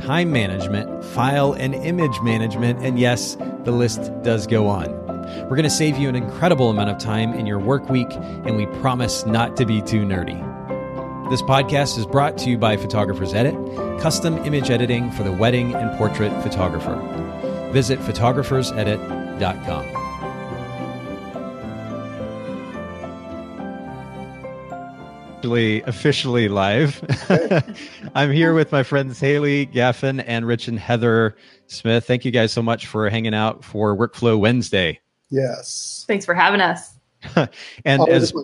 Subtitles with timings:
[0.00, 4.90] time management, file and image management, and yes, the list does go on.
[5.44, 8.56] We're going to save you an incredible amount of time in your work week, and
[8.56, 10.38] we promise not to be too nerdy.
[11.30, 13.54] This podcast is brought to you by Photographers Edit,
[14.00, 16.96] custom image editing for the wedding and portrait photographer.
[17.72, 19.99] Visit photographersedit.com.
[25.40, 27.02] officially officially live.
[28.14, 31.34] I'm here with my friends Haylee Gaffin and Rich and Heather
[31.66, 32.06] Smith.
[32.06, 35.00] Thank you guys so much for hanging out for Workflow Wednesday.
[35.30, 36.04] Yes.
[36.06, 36.92] Thanks for having us.
[37.86, 38.34] and as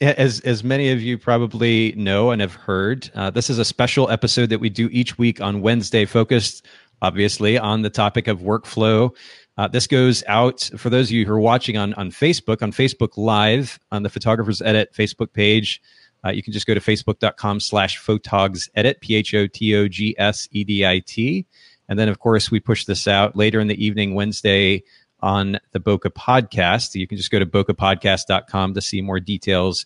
[0.00, 4.10] as as many of you probably know and have heard, uh, this is a special
[4.10, 6.66] episode that we do each week on Wednesday, focused
[7.00, 9.14] obviously on the topic of workflow.
[9.58, 12.72] Uh, this goes out for those of you who are watching on, on Facebook, on
[12.72, 15.80] Facebook Live, on the Photographers Edit Facebook page.
[16.24, 19.88] Uh, you can just go to facebook.com slash photogs edit, P H O T O
[19.88, 21.46] G S E D I T.
[21.88, 24.82] And then, of course, we push this out later in the evening, Wednesday,
[25.20, 26.94] on the Bokeh podcast.
[26.94, 29.84] You can just go to bokehpodcast.com to see more details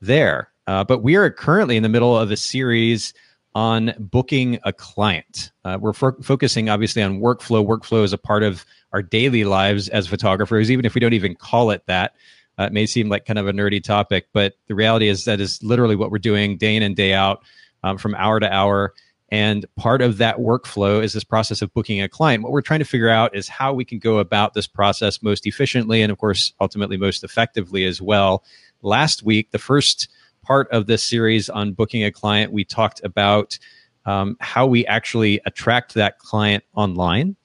[0.00, 0.50] there.
[0.66, 3.14] Uh, but we are currently in the middle of a series
[3.56, 5.50] on booking a client.
[5.64, 7.66] Uh, we're fo- focusing obviously on workflow.
[7.66, 11.34] Workflow is a part of our daily lives as photographers, even if we don't even
[11.34, 12.12] call it that.
[12.58, 15.40] Uh, it may seem like kind of a nerdy topic, but the reality is that
[15.40, 17.42] is literally what we're doing day in and day out
[17.82, 18.92] um, from hour to hour.
[19.30, 22.42] And part of that workflow is this process of booking a client.
[22.42, 25.46] What we're trying to figure out is how we can go about this process most
[25.46, 28.44] efficiently and, of course, ultimately most effectively as well.
[28.82, 30.08] Last week, the first
[30.46, 33.58] part of this series on booking a client, we talked about
[34.04, 37.36] um, how we actually attract that client online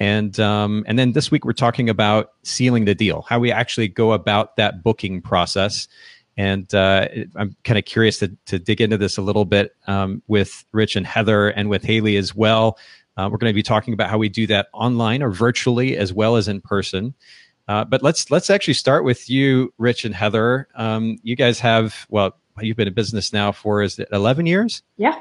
[0.00, 3.86] and um, and then this week we're talking about sealing the deal, how we actually
[3.86, 5.86] go about that booking process.
[6.38, 7.06] And uh,
[7.36, 10.96] I'm kind of curious to, to dig into this a little bit um, with Rich
[10.96, 12.78] and Heather and with Haylee as well.
[13.18, 16.14] Uh, we're going to be talking about how we do that online or virtually as
[16.14, 17.14] well as in person.
[17.70, 20.66] Uh, but let's let's actually start with you, Rich and Heather.
[20.74, 24.82] Um, you guys have well, you've been in business now for is it 11 years?
[24.96, 25.16] Yeah,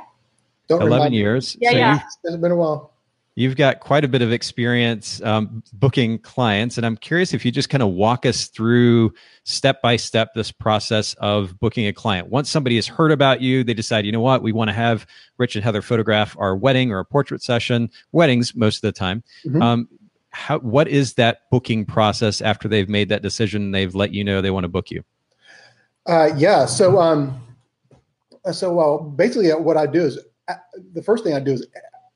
[0.67, 1.55] Don't 11 years.
[1.61, 1.99] Yeah, so yeah.
[2.23, 2.91] It's been a while
[3.35, 7.51] you've got quite a bit of experience um, booking clients and i'm curious if you
[7.51, 9.13] just kind of walk us through
[9.45, 13.63] step by step this process of booking a client once somebody has heard about you
[13.63, 16.91] they decide you know what we want to have rich and heather photograph our wedding
[16.91, 19.61] or a portrait session weddings most of the time mm-hmm.
[19.61, 19.87] um,
[20.31, 24.41] how, what is that booking process after they've made that decision they've let you know
[24.41, 25.03] they want to book you
[26.07, 27.39] uh, yeah so um,
[28.51, 30.55] so well basically uh, what i do is uh,
[30.93, 31.65] the first thing i do is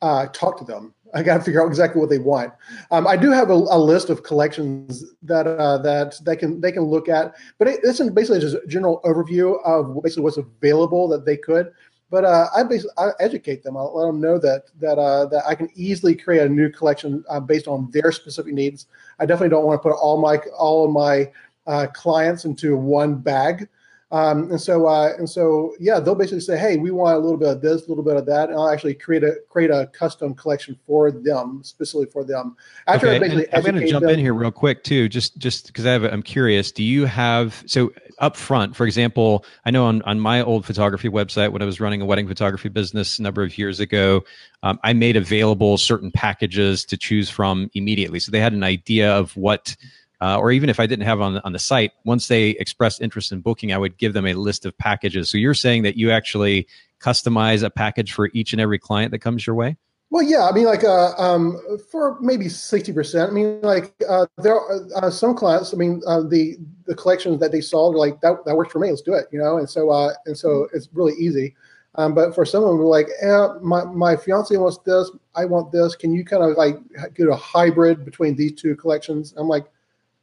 [0.02, 2.54] uh, talk to them I got to figure out exactly what they want.
[2.92, 6.72] Um, I do have a, a, list of collections that uh, that they can they
[6.72, 10.38] can look at, but it, this is basically just a general overview of basically what's
[10.38, 11.72] available that they could.
[12.14, 13.76] But uh, I basically I educate them.
[13.76, 17.26] I'll let them know that that uh, that I can easily create a new collection
[17.28, 18.86] uh, based on their specific needs.
[19.20, 21.32] I definitely don't want to put all my all of my
[21.66, 23.68] uh, clients into one bag.
[24.14, 27.36] Um, and so, uh, and so, yeah, they'll basically say, "Hey, we want a little
[27.36, 29.90] bit of this, a little bit of that," and I'll actually create a create a
[29.92, 32.56] custom collection for them, specifically for them.
[32.86, 33.48] After okay.
[33.52, 36.04] I'm going to jump them, in here real quick too, just just because I have,
[36.04, 36.72] I'm curious.
[36.72, 39.46] Do you have so up front, for example?
[39.66, 42.70] I know on on my old photography website when I was running a wedding photography
[42.70, 44.24] business a number of years ago,
[44.62, 49.12] um, I made available certain packages to choose from immediately, so they had an idea
[49.12, 49.76] of what
[50.24, 53.34] uh, or even if I didn't have on on the site, once they expressed interest
[53.34, 55.30] in booking, I would give them a list of packages.
[55.30, 56.68] So you're saying that you actually
[57.04, 59.76] customize a package for each and every client that comes your way?
[60.10, 61.60] Well, yeah, I mean, like uh, um,
[61.92, 63.32] for maybe sixty percent.
[63.32, 65.74] I mean, like uh, there are uh, some clients.
[65.74, 66.56] I mean, uh, the
[66.86, 68.90] the collections that they saw, they're like that that works for me.
[68.92, 69.58] Let's do it, you know.
[69.58, 71.56] And so uh, and so it's really easy.
[71.96, 75.46] Um, but for some of them, we're like, eh, my my fiance wants this, I
[75.46, 75.96] want this.
[75.96, 76.78] Can you kind of like
[77.16, 79.34] get a hybrid between these two collections?
[79.36, 79.66] I'm like,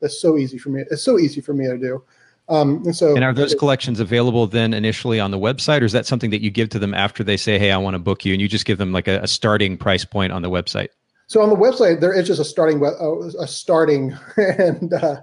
[0.00, 0.84] that's so easy for me.
[0.90, 2.02] It's so easy for me to do.
[2.48, 5.92] Um, and so, and are those collections available then initially on the website, or is
[5.92, 8.24] that something that you give to them after they say, "Hey, I want to book
[8.24, 10.88] you," and you just give them like a, a starting price point on the website?
[11.28, 15.20] So on the website, there is just a starting a starting, and uh,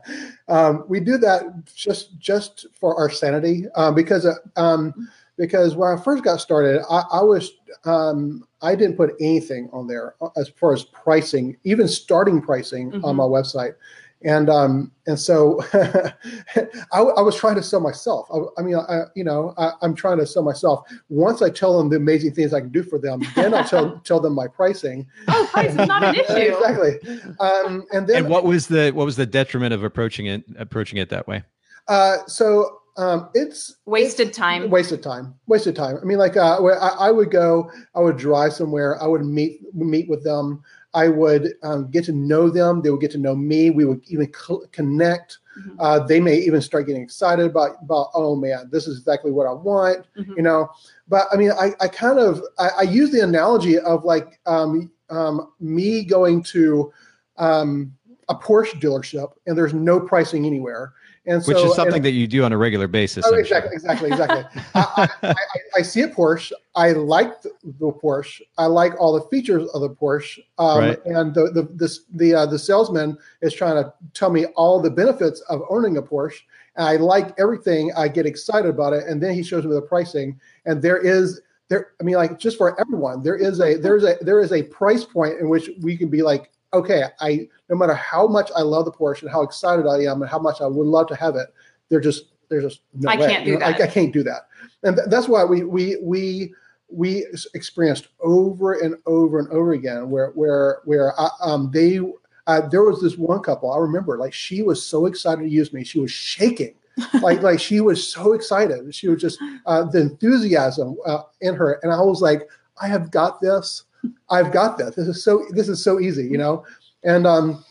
[0.48, 1.44] um, we do that
[1.76, 6.82] just just for our sanity um, because uh, um, because when I first got started,
[6.90, 7.52] I, I was
[7.84, 12.92] um, I didn't put anything on there uh, as far as pricing, even starting pricing
[12.92, 13.04] mm-hmm.
[13.04, 13.74] on my website
[14.24, 18.28] and um, and so I, I, was trying to sell myself.
[18.34, 20.88] I, I mean, I, you know, I, am trying to sell myself.
[21.10, 24.00] Once I tell them the amazing things I can do for them, then I'll tell
[24.04, 25.06] tell them my pricing.
[25.28, 26.34] Oh, price is not an issue.
[26.34, 27.00] exactly.
[27.40, 30.98] Um, and then and what was the what was the detriment of approaching it approaching
[30.98, 31.44] it that way?
[31.88, 34.70] Uh, so um, it's wasted it's time.
[34.72, 35.36] Wasted time.
[35.46, 36.00] Wasted time.
[36.02, 39.62] I mean, like uh, I, I would go, I would drive somewhere, I would meet
[39.76, 40.64] meet with them.
[40.98, 42.82] I would um, get to know them.
[42.82, 43.70] They would get to know me.
[43.70, 45.38] We would even co- connect.
[45.56, 45.80] Mm-hmm.
[45.80, 49.46] Uh, they may even start getting excited about, about, oh man, this is exactly what
[49.46, 50.34] I want, mm-hmm.
[50.36, 50.70] you know.
[51.08, 54.92] But I mean, I, I kind of I, I use the analogy of like um,
[55.12, 56.92] um, me going to
[57.38, 57.94] um,
[58.28, 60.94] a Porsche dealership and there's no pricing anywhere,
[61.28, 63.26] and so, Which is something that you do on a regular basis.
[63.28, 64.46] Oh, exactly, exactly, exactly.
[64.74, 65.36] I, I,
[65.76, 66.54] I, see a Porsche.
[66.74, 68.42] I like the, the, Porsche.
[68.58, 70.40] I like all the features of the Porsche.
[70.58, 71.06] Um, right.
[71.06, 74.90] And the the this, the uh, the salesman is trying to tell me all the
[74.90, 76.40] benefits of owning a Porsche.
[76.78, 77.92] And I like everything.
[77.98, 79.06] I get excited about it.
[79.06, 80.40] And then he shows me the pricing.
[80.66, 81.90] And there is there.
[82.00, 85.04] I mean, like just for everyone, there is a there's a there is a price
[85.04, 88.86] point in which we can be like, okay, I no matter how much I love
[88.86, 91.36] the Porsche and how excited I am and how much I would love to have
[91.36, 91.48] it,
[91.90, 93.28] they're just they're just no I way.
[93.28, 93.82] can't do you know, that.
[93.82, 94.48] I, I, can't do that,
[94.84, 96.54] and th- that's why we we we
[96.90, 102.00] we experienced over and over and over again where where where I, um, they
[102.48, 105.74] uh, there was this one couple I remember like she was so excited to use
[105.74, 105.84] me.
[105.84, 106.74] She was shaking.
[107.22, 108.96] Like like she was so excited.
[108.96, 109.38] She was just
[109.68, 111.80] uh, the enthusiasm uh, in her.
[111.84, 112.50] And I was like
[112.82, 113.84] I have got this
[114.30, 116.66] I've got this this is so this is so easy you know
[117.04, 117.64] and um,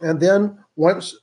[0.00, 1.16] and then once,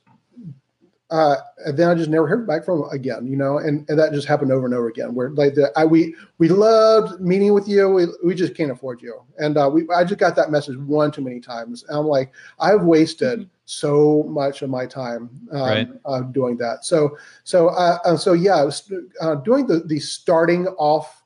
[1.10, 3.26] uh, and then I just never heard back from him again.
[3.26, 5.14] You know, and, and that just happened over and over again.
[5.14, 9.02] Where like the I we we loved meeting with you, we we just can't afford
[9.02, 11.84] you, and uh, we I just got that message one too many times.
[11.88, 13.40] And I'm like, I've wasted.
[13.40, 13.48] Mm-hmm.
[13.70, 15.88] So much of my time um, right.
[16.06, 16.86] uh, doing that.
[16.86, 18.90] So, so, uh, so yeah, was,
[19.20, 21.17] uh, doing the the starting off.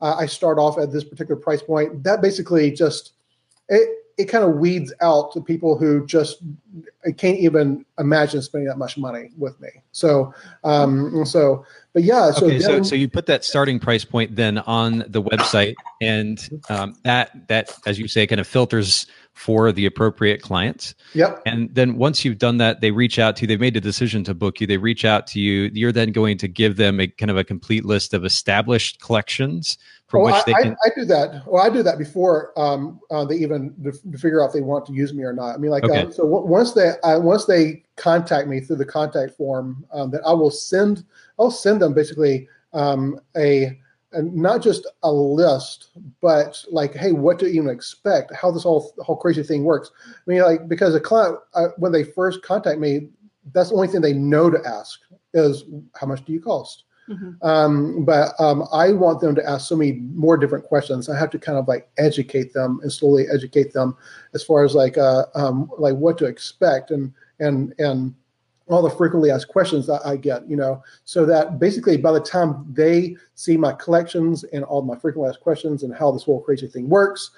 [0.00, 2.04] Uh, I start off at this particular price point.
[2.04, 3.12] That basically just
[3.68, 6.42] it it kind of weeds out the people who just
[7.16, 9.68] can't even imagine spending that much money with me.
[9.92, 10.34] So,
[10.64, 12.32] um, so, but yeah.
[12.32, 15.76] So, okay, then, so, so you put that starting price point then on the website,
[16.02, 19.06] and um, that that, as you say, kind of filters
[19.38, 20.96] for the appropriate clients.
[21.14, 21.42] Yep.
[21.46, 23.46] And then once you've done that, they reach out to you.
[23.46, 24.66] They've made a decision to book you.
[24.66, 25.70] They reach out to you.
[25.72, 29.78] You're then going to give them a kind of a complete list of established collections
[30.08, 30.72] from oh, which they I, can.
[30.84, 31.44] I, I, do that.
[31.46, 34.60] Well, I do that before um, uh, they even to, to, figure out if they
[34.60, 35.54] want to use me or not.
[35.54, 36.02] I mean, like, okay.
[36.02, 40.10] um, so w- once they uh, once they contact me through the contact form, um,
[40.10, 41.04] that I will send.
[41.38, 43.78] I'll send them basically um, a,
[44.12, 45.90] a, not just a list,
[46.20, 48.34] but like, hey, what to even expect?
[48.34, 49.90] How this whole whole crazy thing works.
[50.06, 53.08] I mean, like, because a client uh, when they first contact me,
[53.52, 55.00] that's the only thing they know to ask
[55.34, 55.64] is
[55.94, 57.46] how much do you cost Mm-hmm.
[57.46, 61.08] Um, but um, I want them to ask so many more different questions.
[61.08, 63.96] I have to kind of like educate them and slowly educate them
[64.34, 68.14] as far as like uh, um, like what to expect and and and
[68.68, 72.20] all the frequently asked questions that I get, you know, so that basically by the
[72.20, 76.40] time they see my collections and all my frequently asked questions and how this whole
[76.40, 77.30] crazy thing works,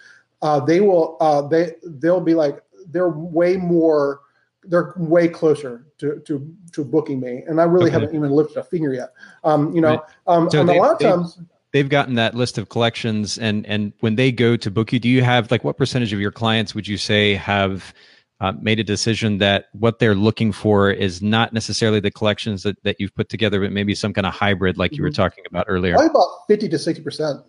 [0.43, 4.21] uh, they will uh, they they'll be like they're way more
[4.65, 8.01] they're way closer to to to booking me, and I really okay.
[8.01, 9.13] haven't even lifted a finger yet.
[9.45, 10.01] Um, you know, right.
[10.27, 11.39] um, so and a lot of times
[11.73, 15.09] they've gotten that list of collections, and and when they go to book you, do
[15.09, 17.95] you have like what percentage of your clients would you say have
[18.41, 22.83] uh, made a decision that what they're looking for is not necessarily the collections that,
[22.85, 25.23] that you've put together, but maybe some kind of hybrid, like you were mm-hmm.
[25.23, 25.95] talking about earlier.
[25.95, 27.41] Probably about fifty to sixty percent.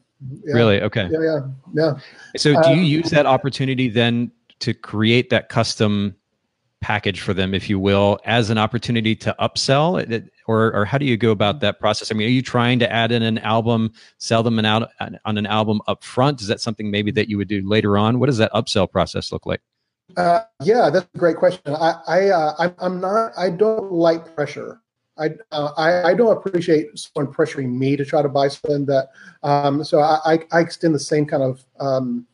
[0.45, 0.53] Yeah.
[0.53, 0.81] Really?
[0.81, 1.09] Okay.
[1.11, 1.39] Yeah, yeah,
[1.73, 1.93] yeah.
[2.37, 6.15] So, do you uh, use that opportunity then to create that custom
[6.81, 10.29] package for them, if you will, as an opportunity to upsell?
[10.47, 12.11] Or, or how do you go about that process?
[12.11, 14.89] I mean, are you trying to add in an album, sell them an out
[15.25, 16.41] on an album up front?
[16.41, 18.19] Is that something maybe that you would do later on?
[18.19, 19.61] What does that upsell process look like?
[20.17, 21.75] Uh, yeah, that's a great question.
[21.75, 23.31] I, I, uh, I'm not.
[23.37, 24.81] I don't like pressure.
[25.17, 29.09] I, uh, I, I don't appreciate someone pressuring me to try to buy something that.
[29.43, 32.25] Um, so I, I extend the same kind of um,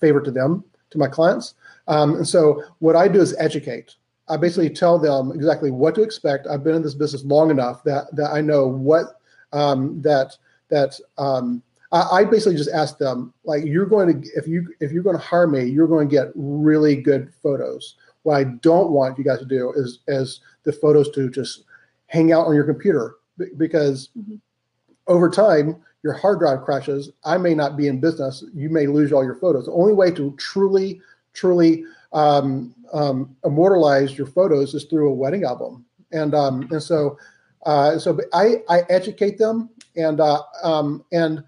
[0.00, 1.54] favor to them, to my clients.
[1.88, 3.94] Um, and so what I do is educate.
[4.28, 6.46] I basically tell them exactly what to expect.
[6.46, 9.20] I've been in this business long enough that that I know what
[9.52, 10.36] um, that
[10.68, 11.62] that um,
[11.92, 15.16] I, I, basically just ask them like you're going to if you if you're going
[15.16, 17.96] to hire me, you're going to get really good photos.
[18.22, 21.64] What I don't want you guys to do is is the photos to just
[22.06, 23.16] hang out on your computer
[23.56, 24.36] because mm-hmm.
[25.06, 28.44] over time your hard drive crashes, I may not be in business.
[28.54, 29.66] You may lose all your photos.
[29.66, 31.00] The only way to truly,
[31.32, 35.84] truly um, um, immortalize your photos is through a wedding album.
[36.12, 37.18] And um, and so
[37.64, 41.42] uh, so I I educate them and uh, um, and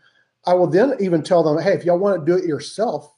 [0.49, 3.13] I will then even tell them, hey, if y'all want to do it yourself,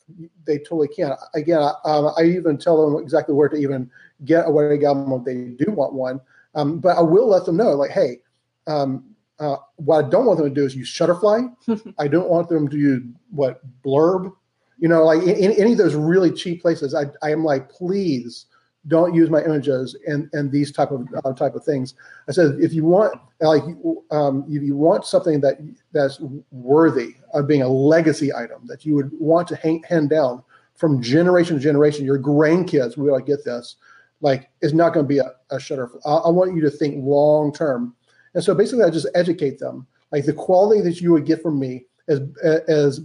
[0.44, 1.12] they totally can.
[1.34, 3.88] Again, um, I even tell them exactly where to even
[4.24, 6.20] get a wedding album if they do want one.
[6.56, 8.18] Um, but I will let them know, like, hey,
[8.66, 11.94] um, uh, what I don't want them to do is use Shutterfly.
[12.00, 14.32] I don't want them to use what Blurb.
[14.78, 17.70] You know, like in, in any of those really cheap places, I, I am like,
[17.70, 18.46] please
[18.88, 21.94] don't use my images and and these type of uh, type of things.
[22.28, 23.62] I said if you want like
[24.10, 25.58] um, if you want something that
[25.92, 26.20] that's
[26.50, 30.42] worthy of being a legacy item that you would want to hang, hand down
[30.74, 33.76] from generation to generation, your grandkids will like get this.
[34.22, 35.90] Like it's not going to be a, a shutter.
[36.06, 37.94] I, I want you to think long term,
[38.34, 39.86] and so basically I just educate them.
[40.10, 42.20] Like the quality that you would get from me is
[42.68, 43.00] as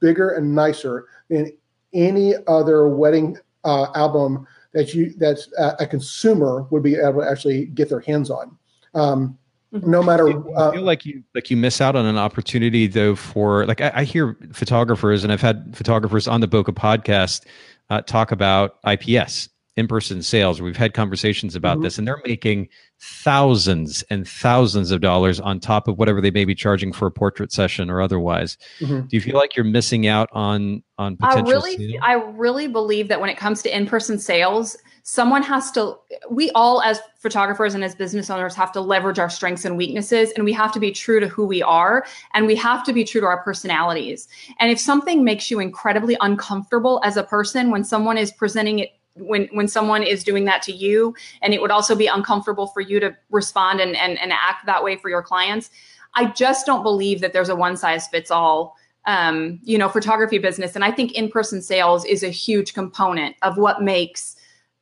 [0.00, 1.52] bigger and nicer than
[1.92, 7.28] any other wedding uh, album that you that a, a consumer would be able to
[7.28, 8.56] actually get their hands on.
[8.94, 9.38] Um,
[9.72, 9.90] mm-hmm.
[9.90, 13.14] no matter, you uh, feel like you like you miss out on an opportunity though
[13.14, 17.44] for like I, I hear photographers and I've had photographers on the Bokeh podcast
[17.90, 19.48] uh, talk about IPS
[19.78, 20.60] in-person sales.
[20.60, 21.84] We've had conversations about mm-hmm.
[21.84, 22.68] this, and they're making
[22.98, 27.12] thousands and thousands of dollars on top of whatever they may be charging for a
[27.12, 28.58] portrait session or otherwise.
[28.80, 29.06] Mm-hmm.
[29.06, 31.46] Do you feel like you're missing out on on potential?
[31.46, 32.02] I really, sales?
[32.02, 35.96] I really believe that when it comes to in-person sales, someone has to.
[36.28, 40.32] We all, as photographers and as business owners, have to leverage our strengths and weaknesses,
[40.32, 42.04] and we have to be true to who we are,
[42.34, 44.26] and we have to be true to our personalities.
[44.58, 48.97] And if something makes you incredibly uncomfortable as a person when someone is presenting it
[49.20, 52.80] when when someone is doing that to you and it would also be uncomfortable for
[52.80, 55.70] you to respond and and, and act that way for your clients.
[56.14, 60.38] I just don't believe that there's a one size fits all um, you know photography
[60.38, 60.74] business.
[60.74, 64.36] And i think in-person sales is a huge component of what makes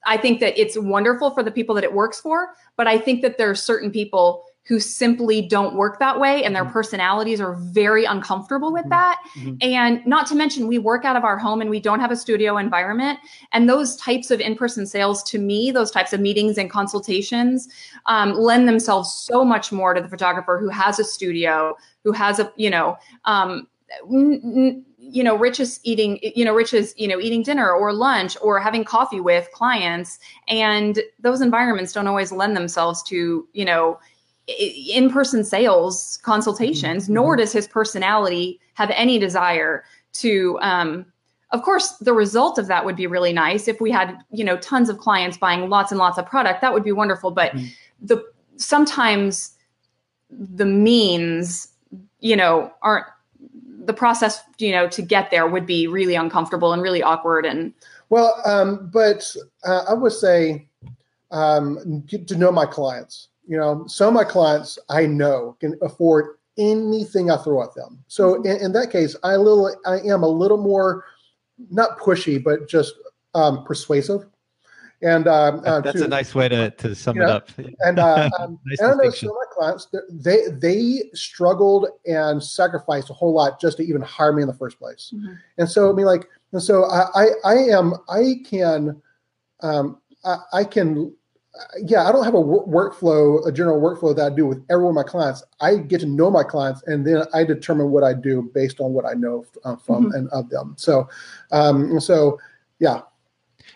[0.07, 3.23] i think that it's wonderful for the people that it works for but i think
[3.23, 6.73] that there are certain people who simply don't work that way and their mm-hmm.
[6.73, 8.90] personalities are very uncomfortable with mm-hmm.
[8.90, 9.23] that.
[9.38, 9.56] Mm-hmm.
[9.61, 12.16] And not to mention, we work out of our home and we don't have a
[12.16, 13.20] studio environment.
[13.52, 17.68] And those types of in person sales, to me, those types of meetings and consultations
[18.06, 22.40] um, lend themselves so much more to the photographer who has a studio, who has
[22.40, 23.68] a, you know, um,
[24.11, 27.70] n- n- you know rich is eating you know rich is you know eating dinner
[27.70, 30.18] or lunch or having coffee with clients
[30.49, 34.00] and those environments don't always lend themselves to you know
[34.49, 37.15] in-person sales consultations mm-hmm.
[37.15, 41.05] nor does his personality have any desire to um,
[41.50, 44.57] of course the result of that would be really nice if we had you know
[44.59, 47.67] tons of clients buying lots and lots of product that would be wonderful but mm-hmm.
[48.00, 48.25] the
[48.57, 49.53] sometimes
[50.31, 51.69] the means
[52.21, 53.07] you know aren't
[53.85, 57.73] the process you know to get there would be really uncomfortable and really awkward and
[58.11, 59.35] well um, but
[59.65, 60.69] uh, i would say
[61.33, 66.37] um, to know my clients you know, some of my clients I know can afford
[66.59, 68.03] anything I throw at them.
[68.09, 68.47] So mm-hmm.
[68.47, 71.05] in, in that case, I little I am a little more
[71.71, 72.95] not pushy, but just
[73.35, 74.26] um, persuasive.
[75.03, 77.50] And um, uh, that's to, a nice way to, to sum it know, up.
[77.81, 82.43] And, uh, um, nice and I know some of my clients they they struggled and
[82.43, 85.12] sacrificed a whole lot just to even hire me in the first place.
[85.15, 85.35] Mm-hmm.
[85.59, 89.00] And so I mean, like, and so I I, I am I can
[89.61, 91.15] um, I, I can
[91.84, 94.90] yeah, I don't have a workflow, a general workflow that I do with every one
[94.90, 95.42] of my clients.
[95.60, 98.92] I get to know my clients, and then I determine what I do based on
[98.92, 100.14] what I know uh, from mm-hmm.
[100.14, 100.75] and of them.
[100.76, 101.08] So,
[101.52, 102.38] um, so
[102.78, 103.02] yeah.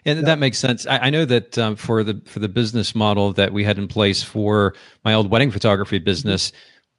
[0.04, 0.24] And yeah.
[0.26, 0.86] that makes sense.
[0.86, 3.88] I, I know that um, for the for the business model that we had in
[3.88, 6.52] place for my old wedding photography business,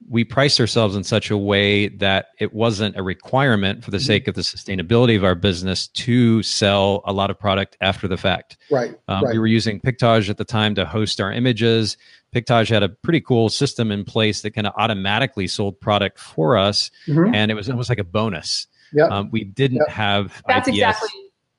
[0.08, 4.06] we priced ourselves in such a way that it wasn't a requirement for the mm-hmm.
[4.06, 8.16] sake of the sustainability of our business to sell a lot of product after the
[8.16, 8.56] fact.
[8.70, 9.32] Right, um, right.
[9.32, 11.96] We were using Pictage at the time to host our images.
[12.32, 16.56] Pictage had a pretty cool system in place that kind of automatically sold product for
[16.56, 17.34] us, mm-hmm.
[17.34, 18.66] and it was almost like a bonus.
[18.92, 19.88] Yeah, um, we didn't yep.
[19.88, 20.42] have.
[20.46, 20.76] That's IPS.
[20.76, 21.10] exactly.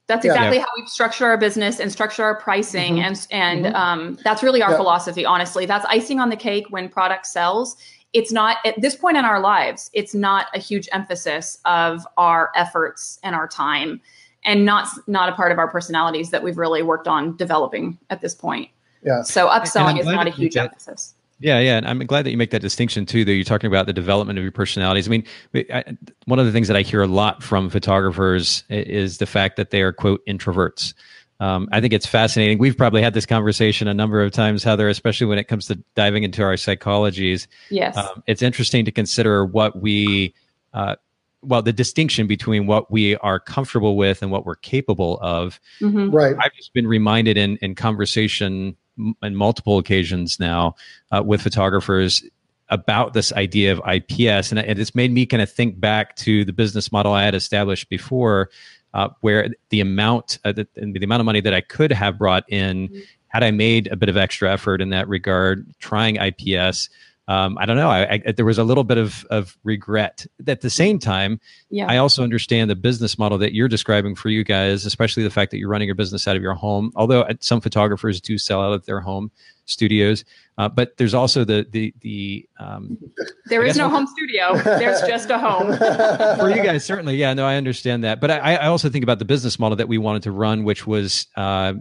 [0.07, 0.63] That's exactly yeah.
[0.63, 3.05] how we structure our business and structure our pricing, mm-hmm.
[3.05, 3.75] and and mm-hmm.
[3.75, 4.77] Um, that's really our yep.
[4.77, 5.25] philosophy.
[5.25, 7.77] Honestly, that's icing on the cake when product sells
[8.13, 12.51] it's not at this point in our lives it's not a huge emphasis of our
[12.55, 13.99] efforts and our time
[14.45, 18.21] and not not a part of our personalities that we've really worked on developing at
[18.21, 18.69] this point.
[19.03, 19.21] Yeah.
[19.23, 21.15] So upselling is not a huge that, emphasis.
[21.39, 23.85] Yeah yeah and i'm glad that you make that distinction too that you're talking about
[23.85, 25.07] the development of your personalities.
[25.07, 25.83] I mean I,
[26.25, 29.71] one of the things that i hear a lot from photographers is the fact that
[29.71, 30.93] they are quote introverts
[31.39, 32.57] um, I think it's fascinating.
[32.57, 35.75] We've probably had this conversation a number of times, Heather, especially when it comes to
[35.95, 37.47] diving into our psychologies.
[37.69, 37.97] Yes.
[37.97, 40.33] Um, it's interesting to consider what we
[40.73, 40.95] uh,
[41.43, 46.09] well the distinction between what we are comfortable with and what we're capable of mm-hmm.
[46.09, 48.75] right i've just been reminded in in conversation
[49.21, 50.75] in multiple occasions now
[51.11, 52.23] uh, with photographers
[52.69, 56.53] about this idea of ips and it's made me kind of think back to the
[56.53, 58.49] business model i had established before
[58.93, 62.43] uh, where the amount uh, the, the amount of money that i could have brought
[62.49, 62.99] in mm-hmm.
[63.27, 66.89] had i made a bit of extra effort in that regard trying ips
[67.27, 67.89] um, I don't know.
[67.89, 70.25] I, I, there was a little bit of, of regret.
[70.45, 71.85] At the same time, yeah.
[71.87, 75.51] I also understand the business model that you're describing for you guys, especially the fact
[75.51, 76.91] that you're running your business out of your home.
[76.95, 79.31] Although uh, some photographers do sell out of their home
[79.65, 80.25] studios,
[80.57, 82.47] uh, but there's also the the the.
[82.59, 82.97] Um,
[83.45, 84.55] there is no home studio.
[84.63, 85.77] There's just a home
[86.39, 86.85] for you guys.
[86.85, 87.33] Certainly, yeah.
[87.33, 89.97] No, I understand that, but I, I also think about the business model that we
[89.97, 91.27] wanted to run, which was.
[91.35, 91.73] Uh,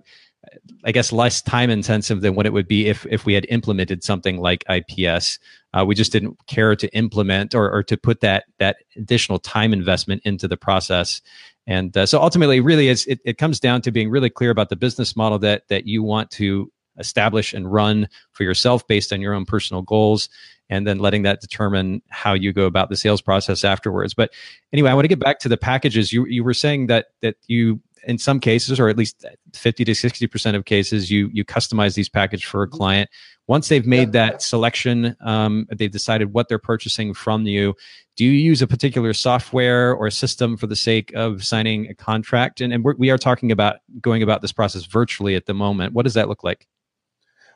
[0.84, 4.02] I guess less time intensive than what it would be if if we had implemented
[4.02, 5.38] something like IPS.
[5.72, 9.72] Uh, we just didn't care to implement or, or to put that that additional time
[9.72, 11.20] investment into the process.
[11.66, 14.76] And uh, so ultimately, really, it, it comes down to being really clear about the
[14.76, 19.34] business model that that you want to establish and run for yourself based on your
[19.34, 20.28] own personal goals
[20.70, 24.30] and then letting that determine how you go about the sales process afterwards but
[24.72, 27.36] anyway i want to get back to the packages you you were saying that that
[27.46, 31.94] you in some cases, or at least 50 to 60% of cases, you, you customize
[31.94, 32.76] these packages for a mm-hmm.
[32.76, 33.10] client.
[33.48, 37.74] Once they've made that selection, um, they've decided what they're purchasing from you.
[38.16, 42.60] Do you use a particular software or system for the sake of signing a contract?
[42.60, 45.92] And, and we're, we are talking about going about this process virtually at the moment.
[45.92, 46.68] What does that look like?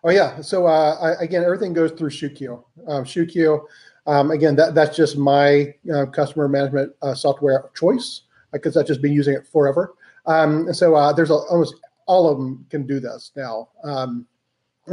[0.05, 0.41] Oh yeah.
[0.41, 2.63] So uh, I, again, everything goes through ShootQ.
[2.89, 3.65] Um, ShootQ.
[4.07, 8.23] Um, again, that, that's just my uh, customer management uh, software choice
[8.53, 9.95] because I've just been using it forever.
[10.27, 11.75] Um, so uh, there's a, almost
[12.07, 13.69] all of them can do this now.
[13.83, 14.27] Um,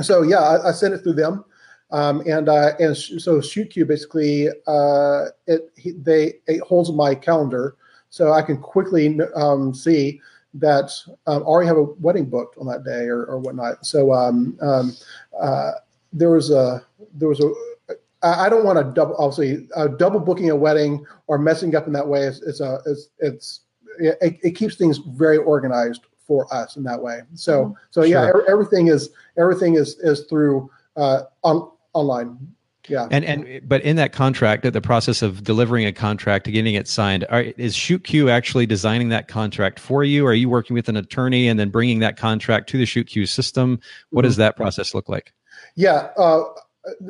[0.01, 1.45] so yeah, I, I sent it through them.
[1.91, 7.13] Um, and uh, and sh- so ShootQ basically uh, it he, they it holds my
[7.13, 7.75] calendar,
[8.09, 10.19] so I can quickly um, see
[10.53, 10.91] that
[11.27, 13.85] um, already have a wedding booked on that day or, or whatnot.
[13.85, 14.95] So um, um,
[15.39, 15.71] uh,
[16.11, 17.51] there was a there was a
[18.23, 21.93] I don't want to double obviously uh, double booking a wedding or messing up in
[21.93, 22.23] that way.
[22.23, 23.61] It's, it's a it's, it's
[23.99, 27.21] it, it keeps things very organized for us in that way.
[27.33, 27.73] So mm-hmm.
[27.91, 28.49] so yeah, sure.
[28.49, 32.37] everything is everything is is through uh, on, online.
[32.87, 33.07] Yeah.
[33.11, 36.87] And and but in that contract, the process of delivering a contract to getting it
[36.87, 40.25] signed, are, is ShootQ actually designing that contract for you?
[40.25, 43.79] Are you working with an attorney and then bringing that contract to the ShootQ system?
[44.09, 44.27] What mm-hmm.
[44.27, 45.33] does that process look like?
[45.75, 46.09] Yeah.
[46.17, 46.43] Uh,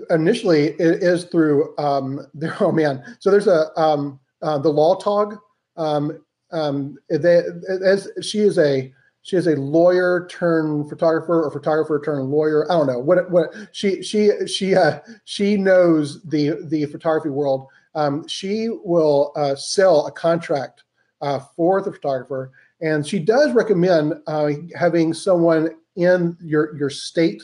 [0.10, 1.76] initially, it is through.
[1.78, 3.04] Um, there, oh man.
[3.20, 5.40] So there's a um, uh, the LawTog
[5.78, 7.42] um, um, they,
[7.84, 12.70] as she is a she is a lawyer turned photographer or photographer turned lawyer.
[12.70, 17.68] I don't know what what she she she uh, she knows the the photography world.
[17.96, 20.84] Um, she will uh, sell a contract
[21.22, 27.42] uh, for the photographer, and she does recommend uh, having someone in your your state.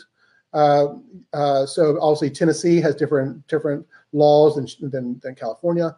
[0.52, 0.96] Uh,
[1.32, 5.96] uh, so obviously Tennessee has different different laws than, than, than California.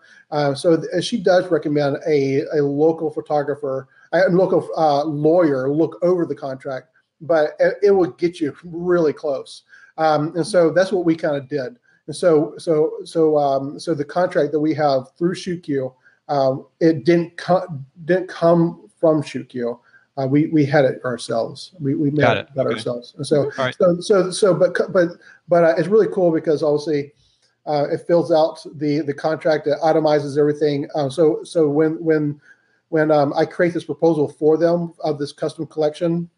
[0.55, 6.25] So th- she does recommend a, a local photographer, a local uh, lawyer look over
[6.25, 6.87] the contract,
[7.21, 9.63] but it, it will get you really close.
[9.97, 11.77] Um, and so that's what we kind of did.
[12.07, 15.93] And so, so, so, um, so the contract that we have through ShootQ,
[16.27, 19.79] um, it didn't come didn't come from ShootQ.
[20.17, 21.71] Uh, we we had it ourselves.
[21.79, 22.73] We we made Got it, it okay.
[22.73, 23.13] ourselves.
[23.17, 23.75] And so, right.
[23.75, 25.09] so so so but but
[25.47, 27.13] but uh, it's really cool because obviously
[27.65, 29.67] uh, it fills out the the contract.
[29.67, 30.87] It itemizes everything.
[30.95, 32.39] Uh, so so when when
[32.91, 36.29] when um, I create this proposal for them of this custom collection,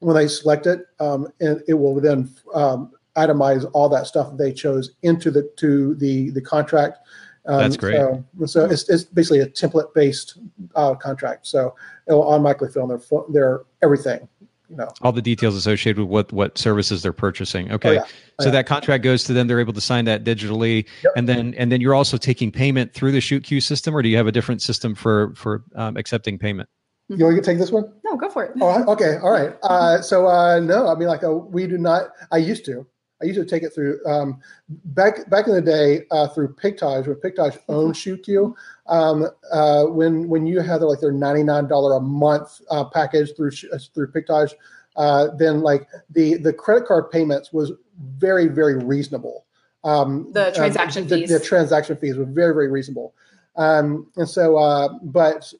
[0.00, 4.52] when they select it, um, and it will then um, itemize all that stuff they
[4.52, 6.98] chose into the to the the contract.
[7.46, 7.96] Um, That's great.
[7.96, 10.38] So, so it's, it's basically a template based
[10.74, 11.46] uh, contract.
[11.46, 11.74] So
[12.06, 14.28] it will automatically fill in their their everything
[14.74, 17.70] you know all the details associated with what what services they're purchasing.
[17.72, 17.90] Okay.
[17.90, 18.02] Oh, yeah.
[18.04, 18.52] oh, so yeah.
[18.52, 20.86] that contract goes to them they're able to sign that digitally.
[21.02, 21.12] Yep.
[21.16, 24.16] and then and then you're also taking payment through the ShootQ system or do you
[24.16, 26.68] have a different system for for um, accepting payment?
[27.08, 27.92] You want to take this one?
[28.04, 28.52] No go for it.
[28.60, 29.18] Oh okay.
[29.22, 29.54] All right.
[29.62, 32.86] Uh, so uh, no i mean like uh, we do not i used to
[33.24, 37.06] I used to take it through um, back back in the day uh, through Pictage
[37.06, 38.54] when Pictage owned ShootQ.
[38.86, 43.34] Um, uh, when when you had like their ninety nine dollar a month uh, package
[43.34, 44.54] through uh, through Pictage,
[44.96, 49.46] uh, then like the the credit card payments was very very reasonable.
[49.84, 51.30] Um, the um, transaction the, fees.
[51.30, 53.14] The, transaction fees were very very reasonable,
[53.56, 55.50] um, and so uh, but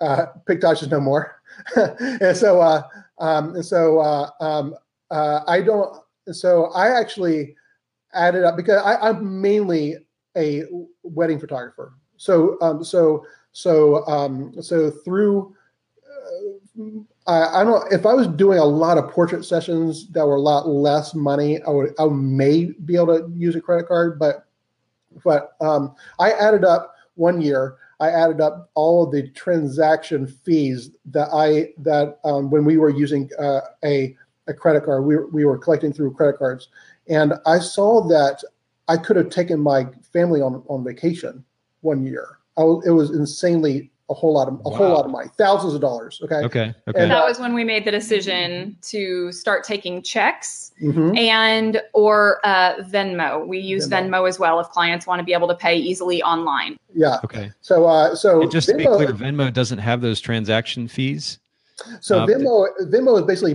[0.00, 1.42] uh, Pictage is no more,
[1.76, 2.62] and so
[3.18, 4.00] um, and so
[4.38, 4.76] um,
[5.10, 5.98] I don't
[6.32, 7.54] so I actually
[8.14, 9.96] added up because I, am mainly
[10.36, 10.64] a
[11.02, 11.94] wedding photographer.
[12.16, 15.54] So um, so so um, so through.
[16.76, 17.92] Uh, I, I don't.
[17.92, 21.60] If I was doing a lot of portrait sessions that were a lot less money,
[21.62, 21.94] I would.
[21.98, 24.46] I may be able to use a credit card, but
[25.24, 27.76] but um, I added up one year.
[28.00, 32.90] I added up all of the transaction fees that I that um, when we were
[32.90, 34.16] using uh, a
[34.48, 36.68] a credit card, we we were collecting through credit cards,
[37.08, 38.42] and I saw that
[38.88, 41.44] I could have taken my family on on vacation
[41.80, 42.38] one year.
[42.56, 44.76] I was, it was insanely a whole lot of a wow.
[44.76, 46.20] whole lot of money, thousands of dollars.
[46.24, 46.36] Okay.
[46.36, 46.74] Okay.
[46.88, 47.02] Okay.
[47.02, 51.16] And that was when we made the decision to start taking checks mm-hmm.
[51.16, 53.46] and or uh, Venmo.
[53.46, 54.08] We use Venmo.
[54.08, 54.28] Venmo.
[54.28, 56.78] as well if clients want to be able to pay easily online.
[56.94, 57.18] Yeah.
[57.24, 57.52] Okay.
[57.60, 61.38] So uh, so and just Venmo, to be clear, Venmo doesn't have those transaction fees.
[62.00, 63.54] So uh, Venmo Venmo is basically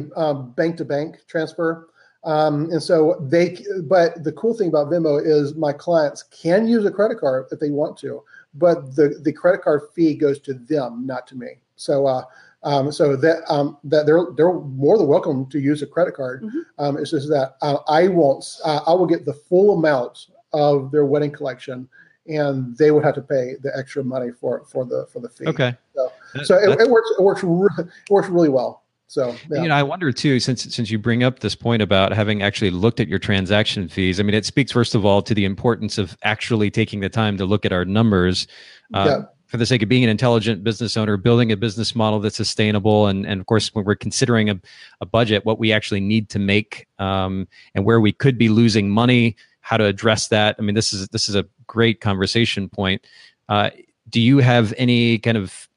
[0.55, 1.89] bank to bank transfer.
[2.25, 6.85] Um, and so they, but the cool thing about Venmo is my clients can use
[6.85, 10.53] a credit card if they want to but the the credit card fee goes to
[10.53, 11.59] them, not to me.
[11.75, 12.23] So uh,
[12.63, 16.43] um, so that um, that they're they're more than welcome to use a credit card.
[16.43, 16.59] Mm-hmm.
[16.77, 18.45] Um, it's just that uh, I won't.
[18.63, 21.89] Uh, I will get the full amount of their wedding collection,
[22.27, 25.47] and they would have to pay the extra money for for the for the fee.
[25.47, 25.75] Okay.
[25.95, 26.11] So,
[26.43, 27.11] so it, it, works.
[27.17, 27.43] It works.
[27.43, 28.83] Re- it works really well.
[29.07, 29.61] So yeah.
[29.61, 32.71] you know, I wonder too, since since you bring up this point about having actually
[32.71, 34.19] looked at your transaction fees.
[34.19, 37.37] I mean, it speaks first of all to the importance of actually taking the time
[37.37, 38.47] to look at our numbers.
[38.93, 39.25] Uh, yeah.
[39.45, 43.05] For the sake of being an intelligent business owner, building a business model that's sustainable,
[43.05, 44.59] and, and of course, when we're considering a,
[44.99, 48.89] a budget, what we actually need to make, um, and where we could be losing
[48.89, 50.55] money, how to address that.
[50.59, 53.05] I mean, this is this is a great conversation point.
[53.49, 53.69] Uh,
[54.09, 55.67] do you have any kind of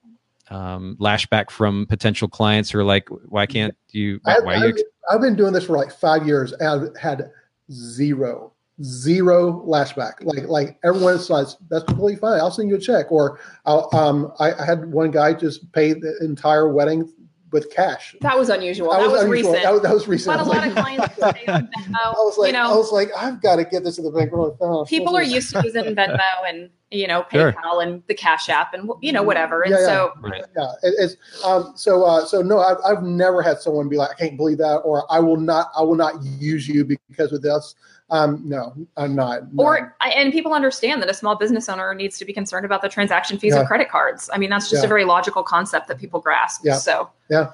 [0.50, 4.20] um, lashback from potential clients who are like, why can't you?
[4.22, 4.76] Why, why you?
[5.10, 7.30] I've been doing this for like five years and I've had
[7.70, 10.14] zero, zero lashback.
[10.22, 12.40] Like, like everyone says, that's completely fine.
[12.40, 13.10] I'll send you a check.
[13.10, 17.08] Or I'll, um, I, I had one guy just pay the entire wedding
[17.52, 18.14] with cash.
[18.20, 18.90] That was unusual.
[18.90, 19.52] That, that was, unusual.
[19.52, 19.62] recent.
[19.62, 20.36] That was, that was recent.
[20.36, 21.68] But a lot of clients pay Venmo.
[21.94, 24.10] I was like, you know, I was like, I've got to get this in the
[24.10, 24.30] bank.
[24.32, 27.82] Oh, people are used to using Venmo and you know PayPal sure.
[27.82, 29.62] and the Cash App and you know whatever.
[29.62, 29.86] And yeah, yeah.
[29.86, 30.44] so right.
[30.56, 34.10] yeah, it, it's um, so uh, so no, I've, I've never had someone be like,
[34.10, 37.42] I can't believe that, or I will not, I will not use you because of
[37.42, 37.74] this.
[38.10, 39.52] Um, no, I'm not.
[39.52, 39.64] No.
[39.64, 42.88] Or and people understand that a small business owner needs to be concerned about the
[42.88, 43.62] transaction fees yeah.
[43.62, 44.30] of credit cards.
[44.32, 44.86] I mean, that's just yeah.
[44.86, 46.62] a very logical concept that people grasp.
[46.64, 46.76] Yeah.
[46.76, 47.50] So yeah.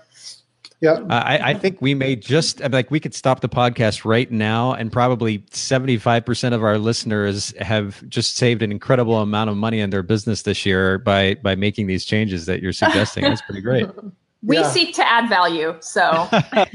[0.82, 4.72] Yeah, I, I, think we may just like we could stop the podcast right now,
[4.72, 9.56] and probably seventy five percent of our listeners have just saved an incredible amount of
[9.56, 13.22] money in their business this year by by making these changes that you're suggesting.
[13.22, 13.88] That's pretty great.
[14.42, 14.68] we yeah.
[14.68, 16.28] seek to add value, so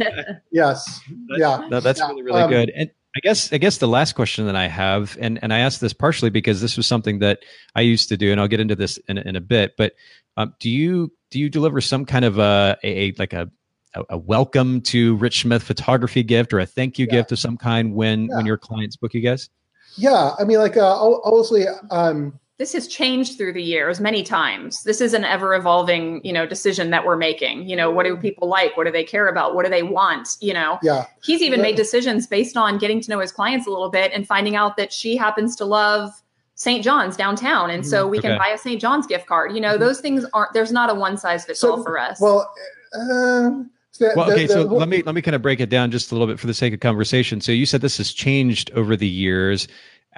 [0.53, 1.01] yes,
[1.35, 2.07] yeah, no, that's yeah.
[2.07, 2.69] really really um, good.
[2.69, 5.81] And I guess I guess the last question that I have, and and I asked
[5.81, 7.39] this partially because this was something that
[7.73, 9.73] I used to do, and I'll get into this in in a bit.
[9.75, 9.93] But
[10.37, 13.49] um, do you do you deliver some kind of a, a like a
[13.95, 17.13] a, a, welcome to Rich Smith photography gift or a thank you yeah.
[17.13, 18.35] gift of some kind when yeah.
[18.35, 19.49] when your clients book you guys?
[19.95, 24.83] Yeah, I mean, like uh, obviously, um, this has changed through the years many times.
[24.83, 27.69] This is an ever evolving, you know, decision that we're making.
[27.69, 28.75] You know, what do people like?
[28.75, 29.53] What do they care about?
[29.53, 30.37] What do they want?
[30.41, 31.05] You know, yeah.
[31.23, 31.63] He's even yeah.
[31.63, 34.75] made decisions based on getting to know his clients a little bit and finding out
[34.77, 36.11] that she happens to love
[36.55, 36.83] St.
[36.83, 38.11] John's downtown, and so mm-hmm.
[38.11, 38.29] we okay.
[38.29, 38.81] can buy a St.
[38.81, 39.53] John's gift card.
[39.53, 39.79] You know, mm-hmm.
[39.79, 40.53] those things aren't.
[40.53, 42.19] There's not a one size fits so, all for us.
[42.19, 42.51] Well.
[42.93, 43.63] Uh,
[43.99, 45.89] the, well, okay, the, the, so let me let me kind of break it down
[45.89, 47.41] just a little bit for the sake of conversation.
[47.41, 49.67] So you said this has changed over the years.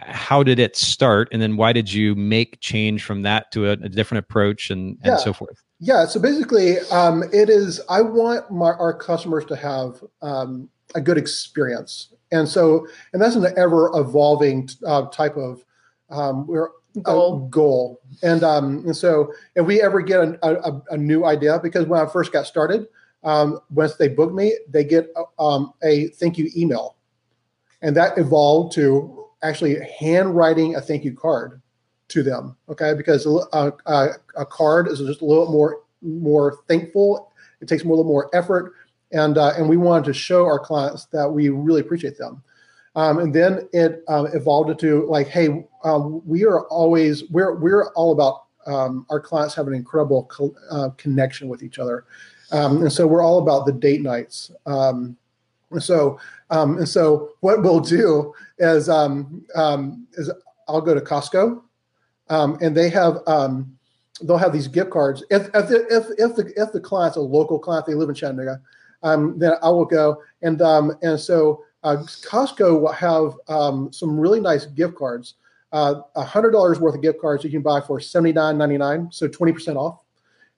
[0.07, 3.71] How did it start, and then why did you make change from that to a,
[3.71, 5.17] a different approach and and yeah.
[5.17, 5.63] so forth?
[5.79, 7.79] Yeah, so basically, um, it is.
[7.89, 13.35] I want my, our customers to have um, a good experience, and so and that's
[13.35, 15.63] an ever evolving uh, type of
[16.09, 16.69] um, we're
[17.01, 17.47] goal.
[17.47, 18.01] goal.
[18.23, 22.01] And um, and so if we ever get a, a, a, new idea, because when
[22.01, 22.87] I first got started,
[23.23, 25.07] um, once they book me, they get
[25.37, 26.95] um, a thank you email.
[27.81, 31.61] And that evolved to actually handwriting a thank you card
[32.09, 32.55] to them.
[32.67, 37.31] Okay, because a, a, a card is just a little more more thankful.
[37.61, 38.73] It takes more, a little more effort,
[39.11, 42.41] and uh, and we wanted to show our clients that we really appreciate them.
[42.95, 47.91] Um, and then it um, evolved into like, hey, um, we are always we're we're
[47.93, 52.05] all about um, our clients have an incredible co- uh, connection with each other.
[52.51, 54.51] Um, and so we're all about the date nights.
[55.71, 60.31] Um, and so, um, and so what we'll do is, um, um, is
[60.67, 61.61] I'll go to Costco,
[62.29, 63.17] um, and they have
[64.21, 65.23] they'll have these gift cards.
[65.29, 68.15] If if the, if if the if the client's a local client, they live in
[68.15, 68.61] Chattanooga,
[69.03, 74.95] then I will go and and so uh, Costco will have some really nice gift
[74.95, 75.35] cards
[75.71, 79.99] uh, $100 worth of gift cards you can buy for $79.99, so 20% off.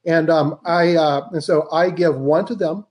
[0.06, 2.88] And um, I uh, and so I give one to them,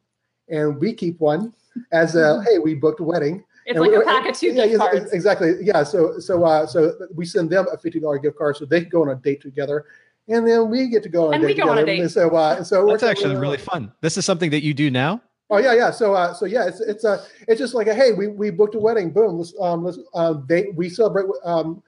[0.49, 1.53] and we keep one
[1.93, 2.43] as a Mm-hmm.
[2.45, 3.45] hey, we booked a wedding.
[3.67, 5.13] It's And like we- a pack of two yeah, gift yeah, cards.
[5.13, 5.55] Exactly.
[5.61, 5.83] Yeah.
[5.85, 8.89] So so uh, so we send them a fifty dollar gift card so they can
[8.91, 9.85] go on a date together,
[10.29, 11.87] and then we get to go on And a we date go on a together.
[11.97, 12.01] date.
[12.03, 13.93] And so uh, so That's we're- actually we're- really fun.
[14.01, 15.21] This is something that you do now.
[15.53, 15.91] Oh yeah, yeah.
[15.91, 18.75] So uh, so yeah, it's it's a it's just like a hey, we, we booked
[18.77, 19.11] a wedding.
[19.11, 19.39] Boom.
[19.39, 21.27] Let's um let's um they we celebrate.
[21.45, 21.83] Um,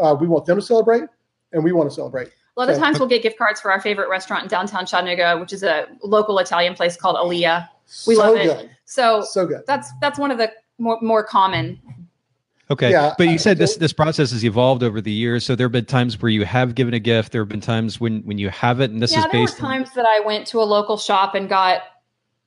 [0.00, 1.04] uh, we want them to celebrate,
[1.52, 2.28] and we want to celebrate.
[2.28, 5.38] A lot of times we'll get gift cards for our favorite restaurant in downtown Chattanooga,
[5.38, 7.68] which is a local Italian place called Alleia.
[8.06, 8.44] We so love it.
[8.44, 8.70] good.
[8.84, 9.62] So So good.
[9.66, 11.80] that's that's one of the more, more common.
[12.70, 12.90] Okay.
[12.90, 15.44] Yeah, but you said this this process has evolved over the years.
[15.46, 17.32] So there have been times where you have given a gift.
[17.32, 19.62] There have been times when when you haven't, and this yeah, is there were based.
[19.62, 21.80] on, times that I went to a local shop and got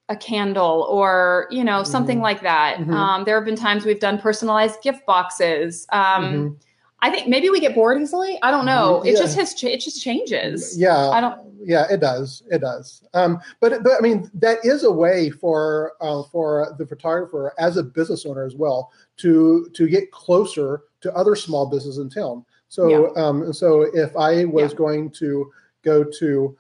[0.09, 2.23] a candle or you know something Mhm.
[2.23, 2.77] like that.
[2.77, 2.93] Mhm.
[2.93, 5.87] Um, there have been times we've done personalized gift boxes.
[5.91, 6.55] Um, Mhm.
[7.01, 8.37] I think maybe we get bored easily.
[8.43, 9.01] I don't know.
[9.01, 9.19] It Yeah.
[9.19, 9.53] just has.
[9.55, 10.77] Ch- it just changes.
[10.77, 11.39] Yeah, I don't.
[11.63, 12.43] yeah, it does.
[12.51, 13.03] It does.
[13.13, 17.77] Um, but but I mean, that is a way for uh, for the photographer as
[17.77, 22.45] a business owner as well to to get closer to other small businesses in town.
[22.69, 23.21] So Yeah.
[23.23, 24.77] um, so if I was Yeah.
[24.77, 25.51] going to
[25.83, 26.55] go to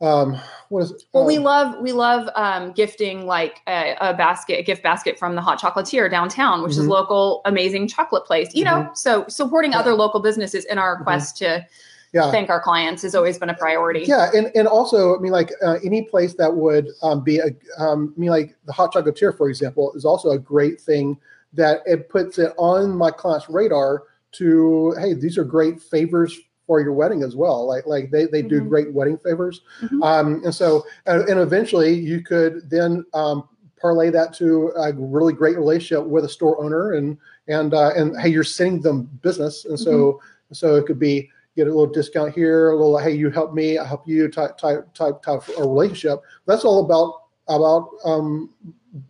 [0.00, 0.38] um,
[0.70, 1.02] what is it?
[1.12, 5.18] Well, we Um, love we love um, gifting like a, a basket, a gift basket
[5.18, 6.88] from the Hot Chocolatier downtown, which is Mhm.
[6.88, 8.54] local amazing chocolate place.
[8.54, 9.80] You know, so supporting Yeah.
[9.80, 11.04] other local businesses in our Mhm.
[11.04, 11.66] quest to
[12.12, 12.30] yeah.
[12.30, 14.04] thank our clients has always been a priority.
[14.04, 17.50] Yeah, and, and also, I mean, like uh, any place that would um, be a,
[17.78, 21.18] um, I mean, like the hot chocolatier, for example, is also a great thing
[21.52, 26.38] that it puts it on my client's radar to, hey, these are great favors
[26.70, 27.66] for your wedding as well.
[27.66, 28.68] Like, like they, they do Mhm.
[28.68, 29.62] great wedding favors.
[29.82, 30.04] Mhm.
[30.04, 35.32] Um, and so, and, and eventually you could then um, parlay that to a really
[35.32, 39.64] great relationship with a store owner and, and, uh, and hey, you're sending them business.
[39.64, 40.20] And so,
[40.52, 43.76] so it could be, get a little discount here, a little hey, you help me,
[43.76, 46.20] I help you type type type type a relationship.
[46.46, 47.19] That's all about
[47.56, 48.50] about um,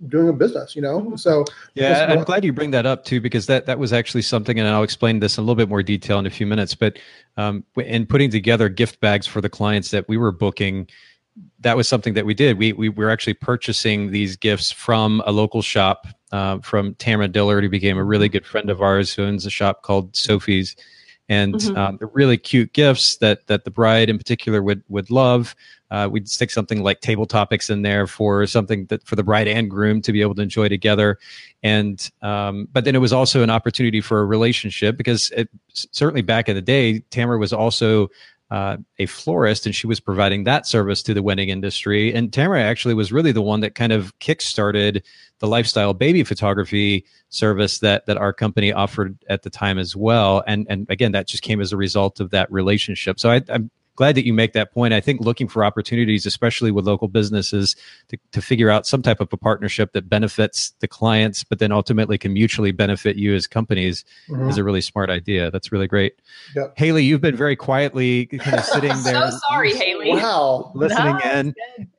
[0.09, 1.14] doing a business, you know.
[1.16, 4.22] So Yeah, I'm what- glad you bring that up too, because that that was actually
[4.22, 6.74] something, and I'll explain this in a little bit more detail in a few minutes.
[6.74, 6.98] But
[7.37, 10.88] um, in putting together gift bags for the clients that we were booking,
[11.61, 12.59] that was something that we did.
[12.59, 17.62] We we were actually purchasing these gifts from a local shop, uh, from Tamara Dillard,
[17.64, 20.76] who became a really good friend of ours, who owns a shop called Sophie's,
[21.30, 21.76] and Mhm.
[21.78, 25.54] um, they're really cute gifts that that the bride in particular would would love.
[25.92, 29.48] Uh, we'd stick something like table topics in there for something that for the bride
[29.48, 31.18] and groom to be able to enjoy together.
[31.62, 36.22] And um, but then it was also an opportunity for a relationship because it, certainly
[36.22, 38.08] back in the day, Tamara was also
[38.50, 42.12] uh, a florist and she was providing that service to the wedding industry.
[42.12, 45.02] And Tamara actually was really the one that kind of kickstarted
[45.38, 50.42] the lifestyle baby photography service that that our company offered at the time as well.
[50.46, 53.20] And and again, that just came as a result of that relationship.
[53.20, 54.94] So I, I'm glad that you make that point.
[54.94, 57.76] I think looking for opportunities, especially with local businesses,
[58.08, 61.70] to, to figure out some type of a partnership that benefits the clients, but then
[61.70, 64.48] ultimately can mutually benefit you as companies mhm.
[64.48, 65.50] is a really smart idea.
[65.50, 66.14] That's really great.
[66.56, 66.78] Yep.
[66.78, 69.30] Haylee, you've been very quietly kind of sitting there.
[69.30, 70.18] so sorry, Haylee.
[70.18, 70.72] wow.
[70.74, 71.54] Listening No, in.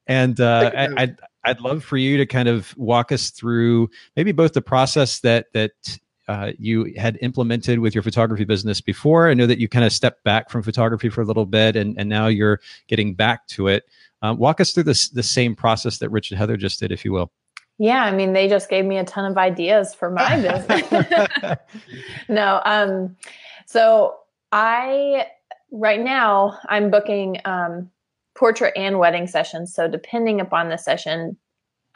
[0.07, 4.31] And uh, I, I'd, I'd love for you to kind of walk us through maybe
[4.31, 5.99] both the process that, that
[6.31, 9.29] uh, you had implemented with your photography business before.
[9.29, 11.93] I know that you kind of stepped back from photography for a little bit and,
[11.99, 13.83] and now you're getting back to it.
[14.21, 17.03] Um, walk us through this the same process that Rich and Heather just did, if
[17.03, 17.33] you will.
[17.79, 20.37] Yeah, I mean, they just gave me a ton of ideas for my
[20.69, 21.57] business.
[22.29, 23.17] no, um,
[23.65, 24.15] so
[24.53, 25.27] I
[25.71, 27.91] right now I'm booking um,
[28.35, 29.73] portrait and wedding sessions.
[29.73, 31.35] So depending upon the session,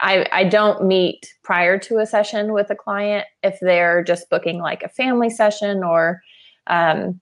[0.00, 4.58] I I don't meet prior to a session with a client if they're just booking
[4.58, 6.20] like a family session or
[6.66, 7.20] um,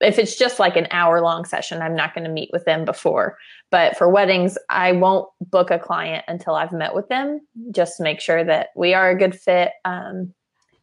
[0.00, 2.84] if it's just like an hour long session, I'm not going to meet with them
[2.84, 3.38] before.
[3.70, 7.40] But for weddings, I won't book a client until I've met with them,
[7.70, 10.32] just to make sure that we are a good fit um,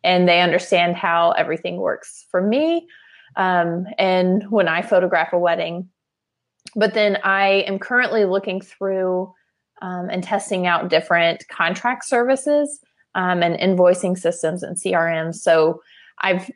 [0.04, 2.88] and they understand how everything works for me.
[3.36, 5.90] Um, and when I photograph a wedding,
[6.76, 9.34] but then I am currently looking through
[9.82, 12.80] um, and testing out different contract services
[13.16, 15.36] um, and invoicing systems and CRMs.
[15.36, 15.82] So
[16.20, 16.50] I've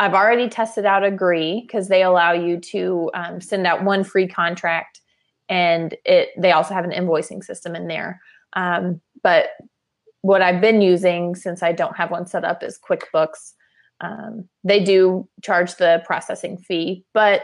[0.00, 4.28] I've already tested out Agree because they allow you to um, send out one free
[4.28, 5.00] contract,
[5.48, 8.20] and it they also have an invoicing system in there.
[8.54, 9.50] Um, but
[10.22, 13.54] what I've been using since I don't have one set up is QuickBooks.
[14.00, 17.42] Um, they do charge the processing fee, but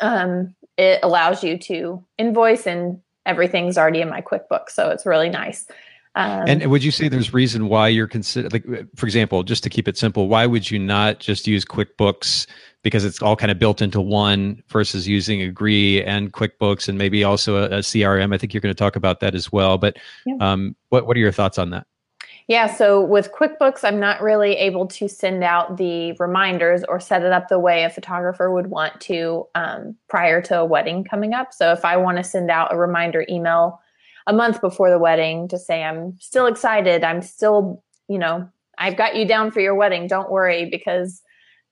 [0.00, 5.28] um, it allows you to invoice and everything's already in my QuickBooks, so it's really
[5.28, 5.66] nice.
[6.14, 9.70] Um, and would you say there's reason why you're consider like for example, just to
[9.70, 12.46] keep it simple, why would you not just use QuickBooks
[12.82, 17.24] because it's all kind of built into one versus using Agree and QuickBooks and maybe
[17.24, 18.34] also a, a CRM?
[18.34, 19.78] I think you're going to talk about that as well.
[19.78, 20.36] But yeah.
[20.40, 21.86] um, what what are your thoughts on that?
[22.48, 27.22] Yeah, so with QuickBooks, I'm not really able to send out the reminders or set
[27.22, 31.34] it up the way a photographer would want to um, prior to a wedding coming
[31.34, 31.52] up.
[31.52, 33.80] So if I want to send out a reminder email
[34.26, 37.04] a month before the wedding to say I'm still excited.
[37.04, 40.06] I'm still, you know, I've got you down for your wedding.
[40.06, 41.22] Don't worry because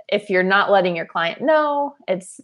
[0.08, 2.40] if you're not letting your client know, it's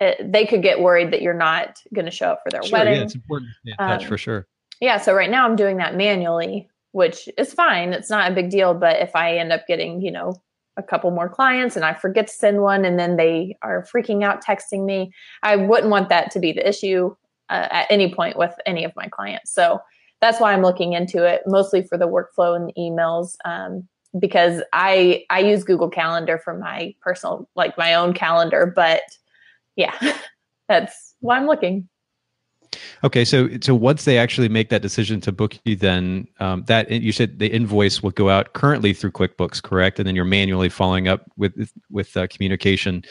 [0.00, 2.78] it, they could get worried that you're not going to show up for their sure,
[2.78, 2.94] wedding.
[2.94, 4.46] Yeah, it's important to touch um, for sure.
[4.80, 7.92] Yeah, so right now I'm doing that manually, which is fine.
[7.92, 10.34] It's not a big deal, but if I end up getting, you know,
[10.76, 14.24] a couple more clients and I forget to send one and then they are freaking
[14.24, 17.14] out texting me, I wouldn't want that to be the issue
[17.48, 19.52] uh, at any point with any of my clients.
[19.52, 19.80] So
[20.20, 23.36] that's why I'm looking into it, mostly for the workflow and the emails.
[23.44, 29.02] Um, because I I use Google Calendar for my personal like my own calendar, but
[29.76, 29.94] yeah,
[30.68, 31.88] that's why I'm looking.
[33.02, 36.90] Okay, so so once they actually make that decision to book you, then um, that
[36.90, 39.98] you said the invoice will go out currently through QuickBooks, correct?
[39.98, 43.02] And then you're manually following up with with uh, communication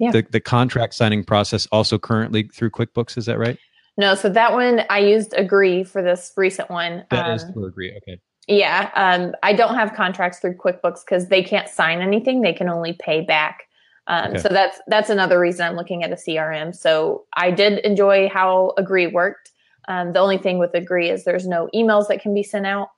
[0.00, 0.10] yeah.
[0.10, 3.18] the, the contract signing process also currently through QuickBooks.
[3.18, 3.58] Is that right?
[3.96, 7.04] No, so that one I used Agree for this recent one.
[7.10, 7.96] That um, is for Agree.
[7.98, 8.20] Okay.
[8.46, 12.68] Yeah, um, I don't have contracts through QuickBooks because they can't sign anything; they can
[12.68, 13.63] only pay back.
[14.06, 14.38] Um, okay.
[14.38, 16.74] So that's that's another reason I'm looking at a CRM.
[16.74, 19.50] So I did enjoy how Agree worked.
[19.88, 22.88] Um, the only thing with Agree is there's no emails that can be sent out.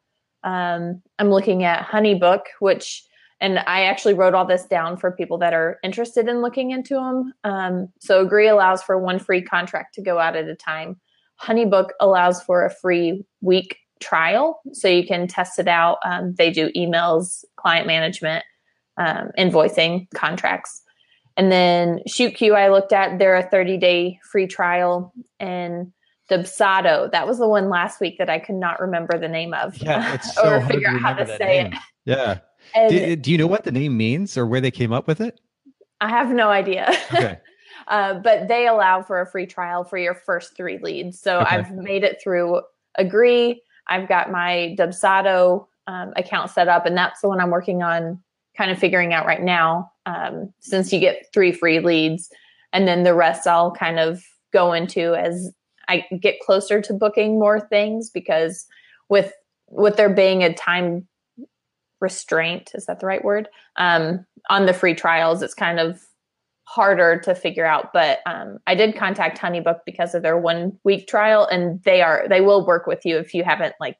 [0.44, 3.04] Um, I'm looking at HoneyBook, which
[3.40, 6.94] and I actually wrote all this down for people that are interested in looking into
[6.94, 7.34] them.
[7.44, 10.98] Um, so Agree allows for one free contract to go out at a time.
[11.42, 15.98] Honeybook allows for a free week trial, so you can test it out.
[16.04, 18.44] Um, they do emails, client management,
[18.96, 20.82] um, invoicing, contracts.
[21.36, 25.12] And then ShootQ, I looked at, they're a 30 day free trial.
[25.38, 25.92] And
[26.30, 29.76] Dubsado, that was the one last week that I could not remember the name of.
[29.78, 31.72] Yeah, it's so or figure out how to say name.
[31.72, 31.78] it.
[32.04, 32.38] Yeah.
[32.88, 35.40] Do, do, you know what the name means or where they came up with it?
[36.00, 36.88] I have no idea.
[37.12, 37.38] Okay.
[37.88, 41.20] uh, but they allow for a free trial for your first three leads.
[41.20, 41.56] So okay.
[41.56, 42.60] I've made it through
[42.96, 43.62] Agree.
[43.88, 48.20] I've got my Dubsado um, account set up, and that's the one I'm working on
[48.56, 52.30] kind of figuring out right now um, since you get three free leads.
[52.72, 55.52] And then the rest I'll kind of go into as
[55.88, 58.66] I get closer to booking more things because
[59.08, 59.32] with
[59.68, 61.06] with there being a time
[62.00, 66.00] restraint is that the right word um, on the free trials it's kind of
[66.64, 71.06] harder to figure out but um, i did contact honeybook because of their one week
[71.06, 73.96] trial and they are they will work with you if you haven't like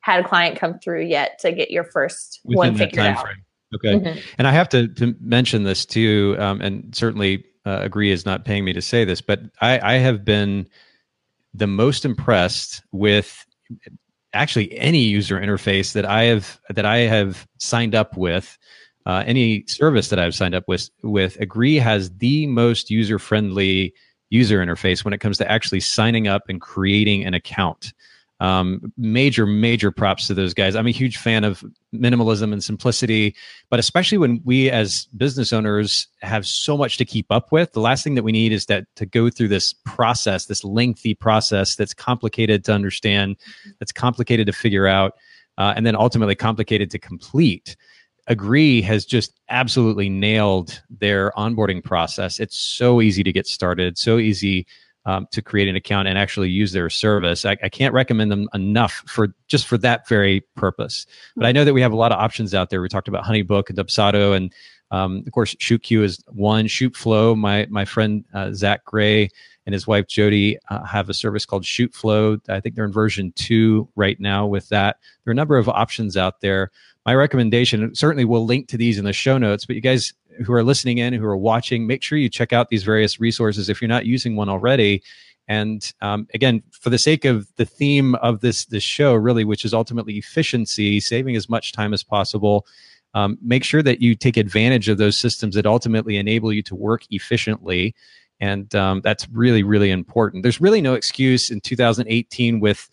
[0.00, 3.44] had a client come through yet to get your first Within one figured out frame.
[3.74, 4.18] Okay mm-hmm.
[4.38, 8.44] and i have to, to mention this too um, and certainly uh, agree is not
[8.44, 10.66] paying me to say this but I, I have been
[11.54, 13.46] the most impressed with
[14.32, 18.58] actually any user interface that I have that I have signed up with,
[19.06, 23.94] uh, any service that I've signed up with, with Agree has the most user friendly
[24.30, 27.92] user interface when it comes to actually signing up and creating an account.
[28.42, 30.74] Um, major, major props to those guys.
[30.74, 33.36] I'm a huge fan of minimalism and simplicity,
[33.70, 37.78] but especially when we as business owners have so much to keep up with, the
[37.80, 41.76] last thing that we need is that to go through this process, this lengthy process
[41.76, 43.36] that's complicated to understand,
[43.78, 45.12] that's complicated to figure out,
[45.56, 47.76] uh, and then ultimately complicated to complete.
[48.26, 52.40] Agree has just absolutely nailed their onboarding process.
[52.40, 54.66] It's so easy to get started, so easy
[55.04, 57.44] um, to create an account and actually use their service.
[57.44, 61.06] I, I, can't recommend them enough for just for that very purpose.
[61.34, 62.80] But I know that we have a lot of options out there.
[62.80, 64.52] We talked about HoneyBook and Dubsado, and
[64.92, 66.66] um, of course, ShootQ is one.
[66.66, 69.28] ShootFlow, my my friend uh, Zach Gray
[69.66, 72.40] and his wife Jody uh, have a service called ShootFlow.
[72.48, 74.98] I think they're in version two right now with that.
[75.24, 76.70] There are a number of options out there.
[77.06, 80.12] My recommendation, certainly we'll link to these in the show notes, but you guys
[80.44, 83.68] who are listening in, who are watching, make sure you check out these various resources
[83.68, 85.02] if you're not using one already.
[85.48, 89.64] And um, again, for the sake of the theme of this this show, really, which
[89.64, 92.66] is ultimately efficiency, saving as much time as possible.
[93.14, 96.74] Um, make sure that you take advantage of those systems that ultimately enable you to
[96.74, 97.94] work efficiently,
[98.40, 100.42] and um, that's really really important.
[100.42, 102.88] There's really no excuse in 2018 with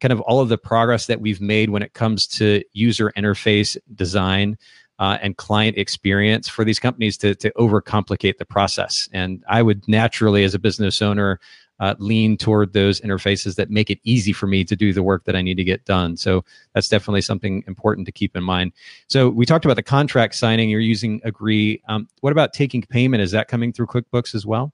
[0.00, 3.76] kind of all of the progress that we've made when it comes to user interface
[3.94, 4.56] design
[4.98, 9.08] uh, and client experience for these companies to, to overcomplicate the process.
[9.12, 11.40] And I would naturally, as a business owner,
[11.80, 15.24] uh, lean toward those interfaces that make it easy for me to do the work
[15.24, 16.16] that I need to get done.
[16.16, 16.44] So
[16.74, 18.72] that's definitely something important to keep in mind.
[19.06, 20.70] So we talked about the contract signing.
[20.70, 21.80] You're using Agree.
[21.88, 23.22] Um, what about taking payment?
[23.22, 24.72] Is that coming through QuickBooks as well?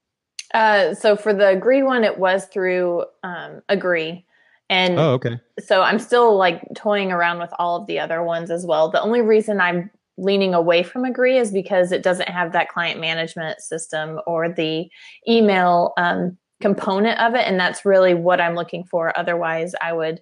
[0.55, 4.25] Uh, so for the Agree one, it was through um, Agree.
[4.71, 5.39] And oh, okay.
[5.59, 8.89] So I'm still like toying around with all of the other ones as well.
[8.89, 13.01] The only reason I'm leaning away from Agree is because it doesn't have that client
[13.01, 14.89] management system or the
[15.29, 17.47] email um, component of it.
[17.47, 19.17] And that's really what I'm looking for.
[19.19, 20.21] Otherwise, I would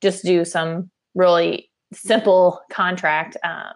[0.00, 3.36] just do some really simple contract.
[3.44, 3.74] Um,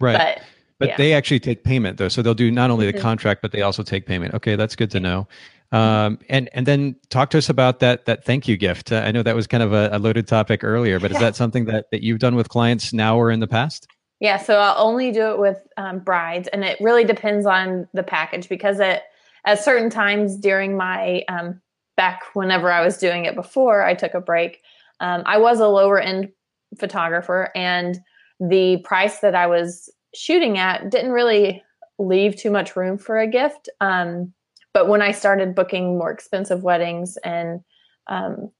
[0.00, 0.16] right.
[0.16, 0.42] But,
[0.78, 0.96] but yeah.
[0.96, 2.08] they actually take payment though.
[2.08, 3.02] So they'll do not only the mm-hmm.
[3.02, 4.34] contract, but they also take payment.
[4.34, 5.28] Okay, that's good to know.
[5.72, 8.92] Um, and and then talk to us about that that thank you gift.
[8.92, 11.34] Uh, I know that was kind of a, a loaded topic earlier, but is that
[11.34, 13.88] something that that you've done with clients now or in the past?
[14.20, 18.02] Yeah, so I'll only do it with um, brides, and it really depends on the
[18.02, 19.02] package because at
[19.46, 21.60] at certain times during my um,
[21.96, 24.62] back whenever I was doing it before I took a break,
[25.00, 26.30] um, I was a lower end
[26.78, 27.98] photographer, and
[28.40, 31.62] the price that I was shooting at didn't really
[31.98, 33.68] leave too much room for a gift.
[33.80, 34.32] Um,
[34.72, 37.60] but when I started booking more expensive weddings and
[38.08, 38.50] um,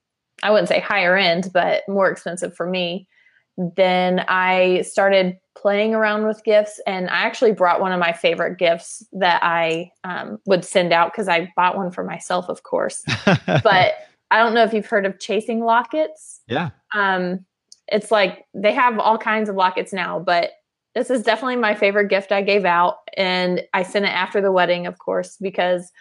[0.43, 3.09] I wouldn't say higher end, but more expensive for me,
[3.57, 8.59] then I started playing around with gifts and i actually brought one of my favorite
[8.59, 13.03] gifts that i um, would send out because i bought one for myself of course.
[13.47, 13.95] But
[14.31, 16.41] i don't know if you've heard of chasing lockets.
[16.49, 16.71] Yeah.
[16.93, 17.45] Um,
[17.89, 20.51] it's like they have all kinds of lockets now but
[20.95, 24.53] this is definitely my favorite gift i gave out and i sent it after the
[24.53, 25.93] wedding of course because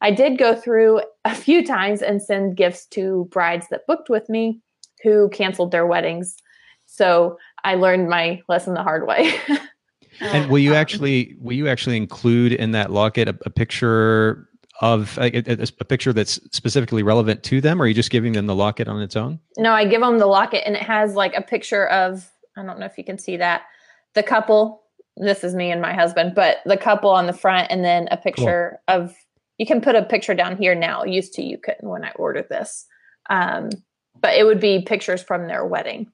[0.00, 4.28] i did go through a few times and send gifts to brides that booked with
[4.28, 4.60] me
[5.02, 6.36] who canceled their weddings
[6.92, 9.34] so I learned my lesson the hard way.
[10.20, 14.48] and will you um, actually will you actually include in that locket a, a picture
[14.80, 18.46] of a, a, picture that's specifically relevant to them, or are you just giving them
[18.46, 19.38] the locket on its own?
[19.56, 22.78] No, I give them the locket, and it has like a picture of I don't
[22.78, 23.62] know if you can see that
[24.14, 24.82] the couple.
[25.16, 28.16] This is me and my husband, but the couple on the front, and then a
[28.16, 29.02] picture cool.
[29.02, 29.14] of.
[29.58, 31.04] You can put a picture down here now.
[31.04, 32.86] Used to you couldn't when I ordered this,
[33.30, 33.70] um,
[34.20, 36.10] but it would be pictures from their wedding.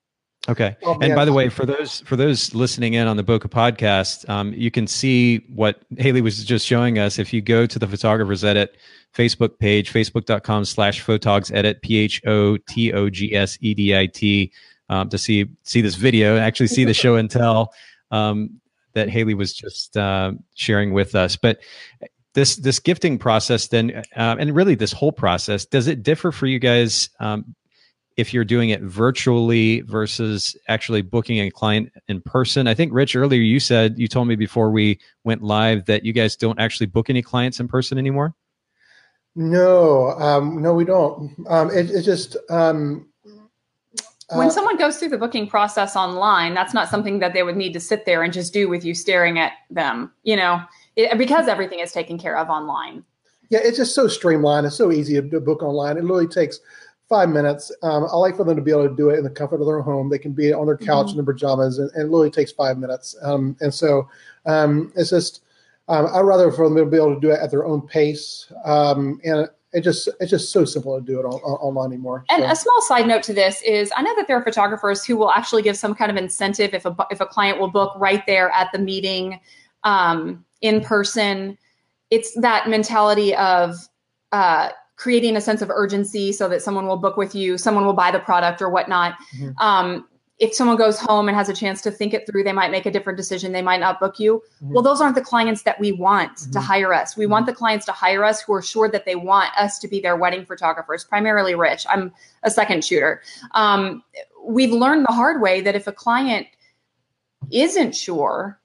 [0.48, 0.76] Okay.
[0.82, 4.26] Oh, and by the way, for those for those listening in on the Bokeh podcast,
[4.30, 7.18] um, you can see what Haylee was just showing us.
[7.18, 8.76] If you go to the Photographers Edit
[9.14, 13.94] Facebook page, facebook.com slash photogs edit, P H O T O G S E D
[13.94, 14.50] I T,
[14.88, 17.74] um, to see see this video and actually see the show and tell
[18.10, 18.58] um,
[18.94, 21.36] that Haylee was just uh, sharing with us.
[21.36, 21.58] But
[22.32, 26.46] this this gifting process then, uh, and really this whole process, does it differ for
[26.46, 27.54] you guys um,
[28.18, 32.66] if you're doing it virtually versus actually booking a client in person.
[32.66, 36.12] I think Rich earlier you said you told me before we went live that you
[36.12, 38.34] guys don't actually book any clients in person anymore.
[39.36, 41.32] No, um, no, we don't.
[41.48, 43.08] Um, it, it's just um,
[44.30, 47.56] when uh, someone goes through the booking process online, that's not something that they would
[47.56, 50.10] need to sit there and just do with you staring at them.
[50.24, 50.60] You know,
[50.96, 53.04] it, because everything is taken care of online.
[53.48, 54.66] Yeah, it's just so streamlined.
[54.66, 55.96] It's so easy to book online.
[55.96, 56.58] It literally takes
[57.08, 57.72] five minutes.
[57.82, 59.66] Um, I like for them to be able to do it in the comfort of
[59.66, 60.10] their home.
[60.10, 61.18] They can be on their couch mm-hmm.
[61.18, 63.16] in their pajamas, and, and, it literally takes five minutes.
[63.22, 64.08] Um, and so
[64.46, 65.42] um, it's just
[65.88, 68.52] um, I'd rather for them to be able to do it at their own pace.
[68.64, 72.24] Um, and it just it's just so simple to do it on, on, online anymore.
[72.30, 72.50] And so.
[72.50, 75.30] a small side note to this is I know that there are photographers who will
[75.30, 78.50] actually give some kind of incentive if a if a client will book right there
[78.50, 79.40] at the meeting
[79.84, 81.58] um, in person.
[82.10, 83.76] It's that mentality of
[84.32, 87.94] uh, creating a sense of urgency so that someone will book with you, someone will
[87.94, 89.14] buy the product or whatnot.
[89.36, 89.58] Mm-hmm.
[89.58, 90.08] Um,
[90.40, 92.84] if someone goes home and has a chance to think it through, they might make
[92.84, 93.52] a different decision.
[93.52, 94.42] They might not book you.
[94.62, 94.74] Mm-hmm.
[94.74, 96.50] Well, those aren't the clients that we want mm-hmm.
[96.52, 97.16] to hire us.
[97.16, 97.52] We want mm-hmm.
[97.52, 100.16] the clients to hire us who are sure that they want us to be their
[100.16, 101.86] wedding photographers, primarily rich.
[101.88, 103.22] I'm a second shooter.
[103.52, 104.02] Um,
[104.44, 106.46] we've learned the hard way that if a client
[107.52, 108.60] isn't sure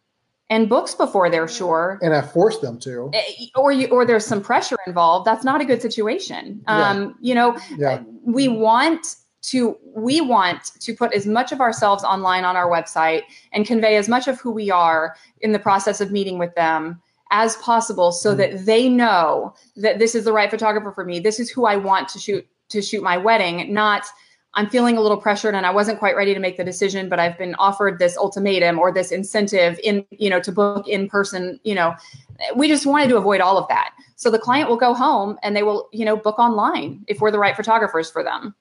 [0.53, 4.25] and books before they're sure and i force them to eh, or you or there's
[4.25, 7.29] some pressure involved that's not a good situation um yeah.
[7.29, 8.01] you know yeah.
[8.23, 13.23] we want to we want to put as much of ourselves online on our website
[13.51, 17.01] and convey as much of who we are in the process of meeting with them
[17.31, 18.37] as possible so mm.
[18.37, 21.75] that they know that this is the right photographer for me this is who i
[21.75, 24.05] want to shoot to shoot my wedding not
[24.55, 27.19] I'm feeling a little pressured and I wasn't quite ready to make the decision, but
[27.19, 31.59] I've been offered this ultimatum or this incentive in, you know, to book in person,
[31.63, 31.95] you know,
[32.55, 33.93] we just wanted to avoid all of that.
[34.15, 37.31] So the client will go home and they will, you know, book online if we're
[37.31, 38.53] the right photographers for them.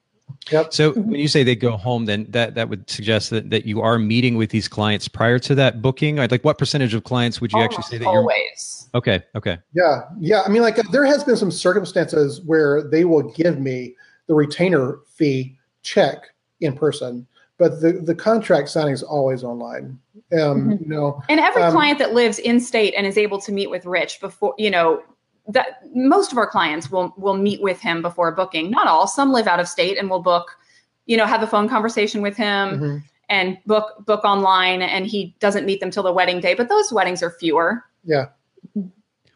[0.51, 0.73] Yep.
[0.73, 1.11] So mm-hmm.
[1.11, 3.97] when you say they go home, then that that would suggest that, that you are
[3.97, 6.19] meeting with these clients prior to that booking.
[6.19, 8.23] I'd Like, what percentage of clients would you Almost actually say that always.
[8.23, 8.31] you're?
[8.31, 8.89] always?
[8.95, 9.23] Okay.
[9.35, 9.57] Okay.
[9.73, 10.41] Yeah, yeah.
[10.41, 13.95] I mean, like uh, there has been some circumstances where they will give me
[14.27, 17.27] the retainer fee check in person,
[17.57, 19.99] but the the contract signing is always online.
[20.31, 20.83] Um, Mm-hmm.
[20.83, 23.69] You know, And every Um, client that lives in state and is able to meet
[23.69, 25.03] with Rich before, you know,
[25.47, 28.71] that most of our clients will will meet with him before booking.
[28.71, 29.07] Not all.
[29.07, 30.57] Some live out of state and will book,
[31.05, 33.03] you know, have a phone conversation with him mhm.
[33.29, 36.91] and book book online and he doesn't meet them till the wedding day, but those
[36.91, 37.83] weddings are fewer.
[38.03, 38.27] yeah.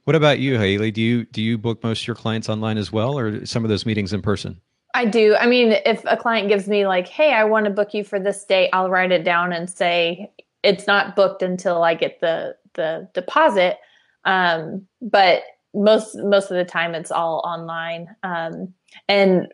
[0.05, 0.93] What about you, Haylee?
[0.93, 3.69] Do you do you book most of your clients online as well, or some of
[3.69, 4.61] those meetings in person?
[4.93, 5.35] I do.
[5.35, 8.19] I mean, if a client gives me like, "Hey, I want to book you for
[8.19, 10.31] this date," I'll write it down and say
[10.63, 13.77] it's not booked until I get the the deposit.
[14.25, 18.15] Um, but most most of the time, it's all online.
[18.23, 18.73] Um,
[19.07, 19.47] and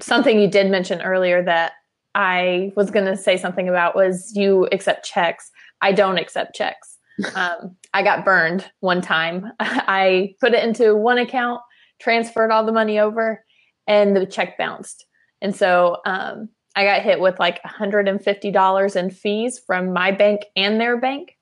[0.00, 1.72] something you did mention earlier that
[2.14, 5.50] I was going to say something about was you accept checks.
[5.80, 6.98] I don't accept checks.
[7.36, 9.46] Um, I got burned one time.
[9.60, 11.60] I put it into one account,
[12.00, 13.43] transferred all the money over,
[13.86, 15.04] and the check bounced.
[15.40, 20.80] And so um, I got hit with like $150 in fees from my bank and
[20.80, 21.36] their bank.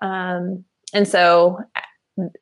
[0.00, 1.58] Um, and so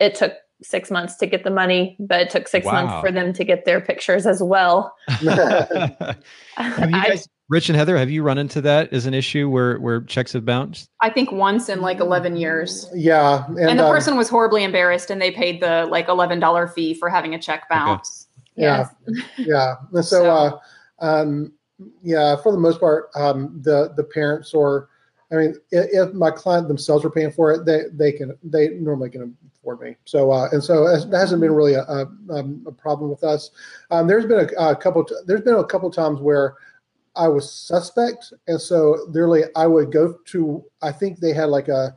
[0.01, 2.73] it took six months to get the money, but it took six Wow.
[2.85, 4.95] months for them to get their pictures as well.
[5.09, 6.17] have
[6.57, 9.79] you I- guys, Rich and Heather, have you run into that as an issue where
[9.79, 10.89] where checks have bounced?
[11.01, 12.91] I think once in like 11 years.
[12.93, 16.73] Yeah, and, And the um, person was horribly embarrassed and they paid the like $11
[16.75, 18.26] fee for having a check bounce.
[18.57, 18.87] Yeah.
[19.07, 19.25] yes.
[19.39, 19.75] yeah.
[19.93, 20.59] And so, So- uh,
[21.01, 21.53] um,
[22.03, 24.89] yeah, for the most part, um, the the parents or,
[25.31, 28.69] I mean, if, if my client themselves are paying for it, they they can they
[28.69, 29.97] normally can afford me.
[30.07, 33.51] So uh, and so it hasn't been really a, a, um, a problem with us.
[33.91, 35.07] Um, there's been a, a couple.
[35.27, 36.55] There's been a couple times where
[37.15, 40.65] I was suspect, and so literally I would go to.
[40.81, 41.95] I think they had like a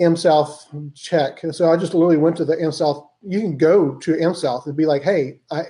[0.00, 3.06] AmSouth check, and so I just literally went to the AmSouth.
[3.26, 5.62] You can go to AmSouth and be like, "Hey, I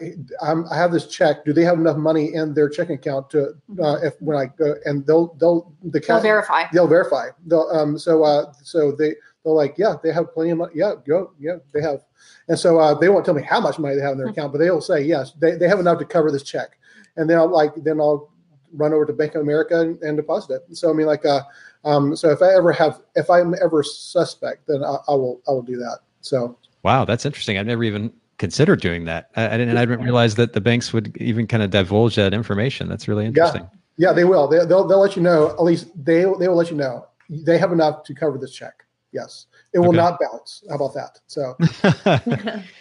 [0.42, 1.44] I'm, I have this check.
[1.44, 4.74] Do they have enough money in their checking account to uh, if when I go?"
[4.84, 6.64] And they'll they'll the They'll verify.
[6.72, 7.28] they'll verify.
[7.46, 10.72] They'll um so uh so they they're like, yeah, they have plenty of money.
[10.74, 12.00] Yeah, go yeah, they have.
[12.48, 14.52] And so uh, they won't tell me how much money they have in their account,
[14.52, 16.78] but they'll say yes, they, they have enough to cover this check.
[17.16, 18.32] And then I'll like then I'll
[18.72, 20.76] run over to Bank of America and, and deposit it.
[20.76, 21.42] So I mean like uh
[21.84, 25.52] um so if I ever have if I'm ever suspect, then I, I will I
[25.52, 25.98] will do that.
[26.22, 27.58] So Wow, that's interesting.
[27.58, 29.30] I've never even considered doing that.
[29.36, 29.70] I, I didn't.
[29.70, 32.88] And I didn't realize that the banks would even kind of divulge that information.
[32.88, 33.68] That's really interesting.
[33.96, 34.46] yeah, they will.
[34.46, 35.50] They, they'll they'll let you know.
[35.50, 38.84] At least they they will let you know they have enough to cover this check.
[39.12, 39.96] Yes, it will Okay.
[39.96, 40.64] not bounce.
[40.70, 41.20] How about that?
[41.26, 41.56] So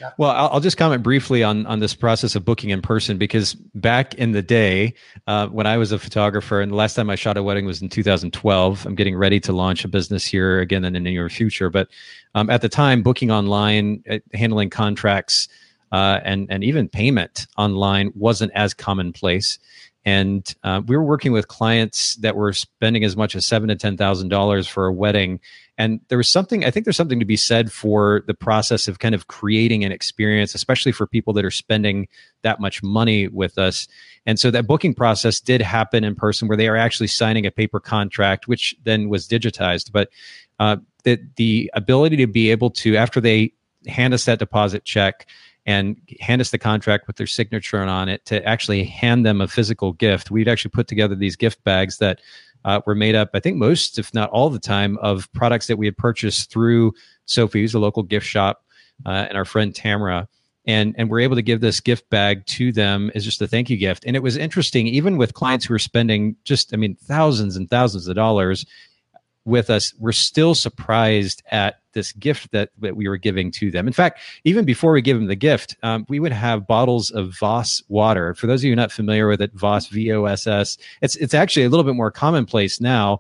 [0.18, 3.56] well, I'll, I'll just comment briefly on on this process of booking in person because
[3.76, 4.94] back in the day,
[5.28, 7.82] uh, when I was a photographer, and the last time I shot a wedding was
[7.82, 8.86] in 2012.
[8.86, 11.90] I'm getting ready to launch a business here again in the near future, but
[12.36, 15.48] um, at the time, booking online, uh, handling contracts,
[15.92, 19.60] uh, and and even payment online wasn't as commonplace.
[20.06, 23.76] And uh, we were working with clients that were spending as much as seven to
[23.76, 25.40] ten thousand dollars for a wedding,
[25.78, 26.64] and there was something.
[26.64, 29.92] I think there's something to be said for the process of kind of creating an
[29.92, 32.08] experience, especially for people that are spending
[32.44, 33.88] that much money with us.
[34.26, 37.52] And so that booking process did happen in person, where they are actually signing a
[37.52, 39.92] paper contract, which then was digitized.
[39.92, 40.10] But
[40.60, 43.54] uh, the the ability to be able to after they
[43.88, 45.28] hand us that deposit check
[45.66, 49.48] and hand us the contract with their signature on it to actually hand them a
[49.48, 50.30] physical gift.
[50.30, 52.20] We'd actually put together these gift bags that
[52.66, 55.78] uh, were made up, I think most, if not all the time, of products that
[55.78, 56.94] we had purchased through
[57.26, 58.64] Sophie's, a local gift shop,
[59.06, 60.28] uh, and our friend Tamara.
[60.66, 63.70] And, and we're able to give this gift bag to them as just a thank
[63.70, 64.06] you gift.
[64.06, 67.70] And it was interesting, even with clients who are spending just, I mean, thousands and
[67.70, 68.66] thousands of dollars
[69.46, 73.88] with us, we're still surprised at this gift that, that we were giving to them.
[73.88, 77.38] In fact, even before we give them the gift, um, we would have bottles of
[77.38, 78.34] Voss water.
[78.34, 81.34] For those of you not familiar with it, Voss, V O S S, it's, it's
[81.34, 83.20] actually a little bit more commonplace now.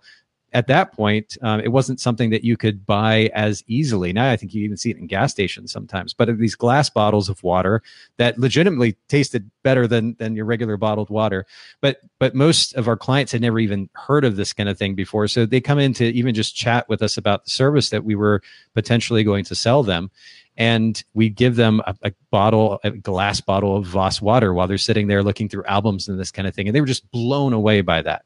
[0.54, 4.14] At that point, um, it wasn't something that you could buy as easily.
[4.14, 6.14] Now I think you even see it in gas stations sometimes.
[6.14, 7.82] But these glass bottles of water
[8.18, 11.46] that legitimately tasted better than than your regular bottled water.
[11.82, 14.94] But but most of our clients had never even heard of this kind of thing
[14.94, 18.04] before, so they come in to even just chat with us about the service that
[18.04, 18.42] we were
[18.76, 20.12] potentially going to sell them.
[20.56, 24.78] And we give them a, a bottle, a glass bottle of Voss water while they're
[24.78, 26.68] sitting there looking through albums and this kind of thing.
[26.68, 28.26] And they were just blown away by that.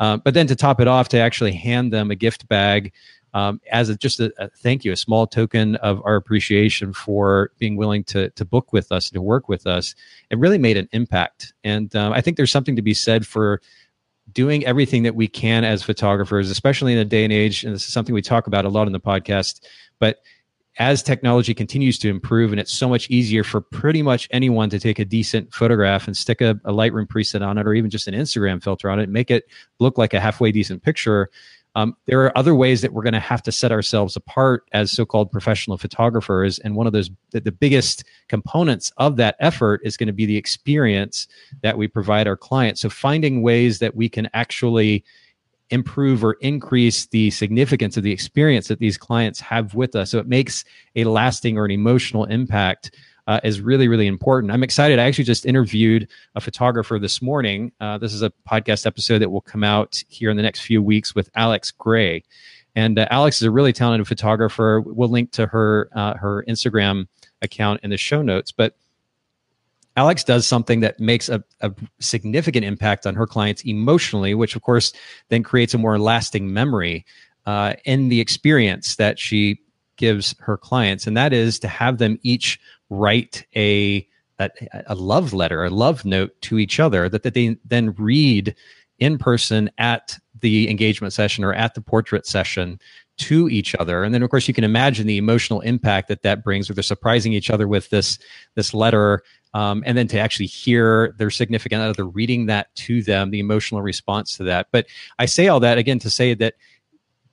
[0.00, 2.92] Uh, but then to top it off, to actually hand them a gift bag
[3.32, 7.50] um, as a, just a, a, thank you, a small token of our appreciation for
[7.58, 9.94] being willing to to book with us to work with us.
[10.30, 13.60] It really made an impact, and um, I think there's something to be said for
[14.32, 17.64] doing everything that we can as photographers, especially in a day and age.
[17.64, 19.60] And this is something we talk about a lot in the podcast.
[19.98, 20.20] But
[20.78, 24.78] as technology continues to improve and it's so much easier for pretty much anyone to
[24.78, 28.08] take a decent photograph and stick a, a lightroom preset on it or even just
[28.08, 29.44] an instagram filter on it and make it
[29.78, 31.30] look like a halfway decent picture
[31.76, 34.92] um, there are other ways that we're going to have to set ourselves apart as
[34.92, 36.58] so-called professional photographers.
[36.60, 40.26] And one of those the, the biggest components of that effort is going to be
[40.26, 41.26] the experience
[41.62, 42.80] that we provide our clients.
[42.80, 45.04] So finding ways that we can actually
[45.70, 50.18] improve or increase the significance of the experience that these clients have with us so
[50.18, 52.90] it makes a lasting or an emotional impact
[53.26, 54.52] uh, is really, really important.
[54.52, 54.98] I'm excited.
[54.98, 57.72] I actually just interviewed a photographer this morning.
[57.80, 60.82] Uh, this is a podcast episode that will come out here in the next few
[60.82, 62.22] weeks with Alex Gray.
[62.76, 64.80] And uh, Alex is a really talented photographer.
[64.80, 67.06] We'll link to her uh, her Instagram
[67.40, 68.52] account in the show notes.
[68.52, 68.76] But
[69.96, 74.62] Alex does something that makes a, a, significant impact on her clients emotionally, which of
[74.62, 74.92] course
[75.28, 77.04] then creates a more lasting memory
[77.46, 79.60] uh, in the experience that she
[79.96, 82.58] gives her clients, and that is to have them each
[82.90, 84.06] write a
[84.40, 84.50] a,
[84.86, 88.54] a love letter, a love note to each other that, that they then read
[88.98, 92.80] in person at the engagement session or at the portrait session
[93.16, 94.02] to each other.
[94.02, 96.82] And then of course you can imagine the emotional impact that that brings where they're
[96.82, 98.18] surprising each other with this
[98.56, 99.22] this letter
[99.54, 103.80] um, and then to actually hear their significant other reading that to them the emotional
[103.80, 104.86] response to that but
[105.18, 106.54] i say all that again to say that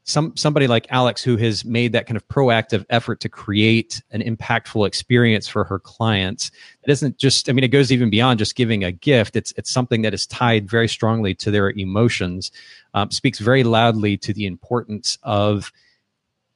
[0.03, 4.22] some somebody like Alex who has made that kind of proactive effort to create an
[4.22, 6.49] impactful experience for her clients.
[6.84, 9.36] It isn't just I mean it goes even beyond just giving a gift.
[9.36, 12.51] It's it's something that is tied very strongly to their emotions.
[12.93, 15.72] Um, speaks very loudly to the importance of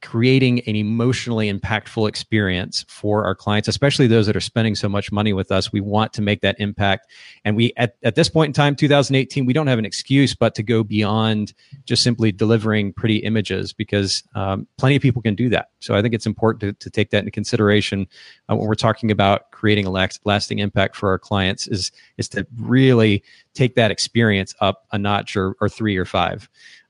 [0.06, 5.12] creating an emotionally impactful experience for our clients, especially those that are spending so much
[5.12, 5.74] money with us.
[5.74, 7.08] We want to make that impact.
[7.44, 10.54] And we, at, at this point in time, 2018, we don't have an excuse but
[10.56, 11.54] to go beyond
[11.86, 15.70] just simply delivering pretty images because um, plenty of people can do that.
[15.80, 18.08] So I think it's important to, to take that into consideration
[18.48, 22.46] uh, when we're talking about creating a lasting impact for our clients is, is to
[22.60, 23.24] really
[23.56, 26.48] take that experience up a notch or, or three or five.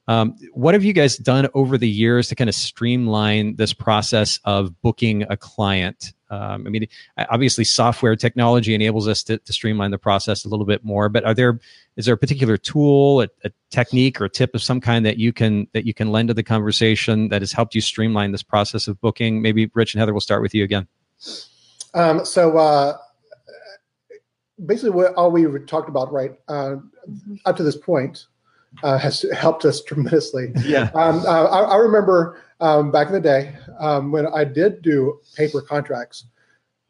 [0.07, 4.39] Um, what have you guys done over the years to kind of streamline this process
[4.45, 6.13] of booking a client?
[6.29, 6.87] Um, I mean,
[7.29, 11.07] obviously, software technology enables us to, to, streamline the process a little bit more.
[11.07, 11.59] But are there
[11.97, 15.17] is there a particular tool, a, a, technique, or a tip of some kind that
[15.17, 18.43] you can that you can lend to the conversation that has helped you streamline this
[18.43, 19.41] process of booking?
[19.41, 20.87] Maybe Rich and Heather will start with you again.
[21.93, 22.97] Um, so uh,
[24.65, 26.75] basically, what all we talked about, right, uh,
[27.07, 27.35] mm-hmm.
[27.45, 28.25] up to this point,
[28.83, 30.51] uh, has helped us tremendously.
[30.65, 30.89] Yeah.
[30.93, 35.19] Um, uh, I, I, remember um, back in the day um, when I did do
[35.35, 36.25] paper contracts.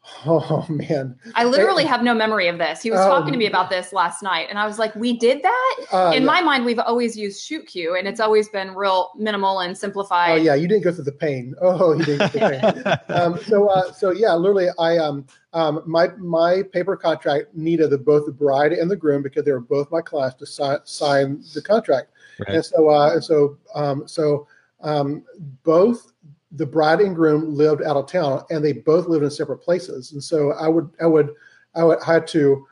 [0.28, 1.18] Oh man!
[1.34, 2.82] I literally have no memory of this.
[2.82, 5.42] He was talking to me about this last night, and I was like, "We did
[5.42, 6.26] that." Uh, in yeah.
[6.26, 10.30] my mind, we've always used ShootQ, and it's always been real minimal and simplified.
[10.30, 11.54] Oh yeah, you didn't go through the pain.
[11.60, 13.16] Oh, you didn't go through the pain.
[13.16, 17.98] um, so, uh, so yeah, literally, I um, um, my my paper contract needed the,
[17.98, 21.42] both the bride and the groom because they were both my clients to sign sign
[21.54, 22.56] the contract, right.
[22.56, 24.46] and so uh, and so um, so
[24.80, 25.24] um,
[25.62, 26.12] both
[26.56, 30.12] the bride and groom lived out of town and they both lived in separate places.
[30.12, 31.34] And so I would, I would,
[31.74, 32.66] I would I had to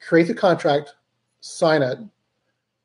[0.00, 0.94] create the contract,
[1.40, 1.98] sign it.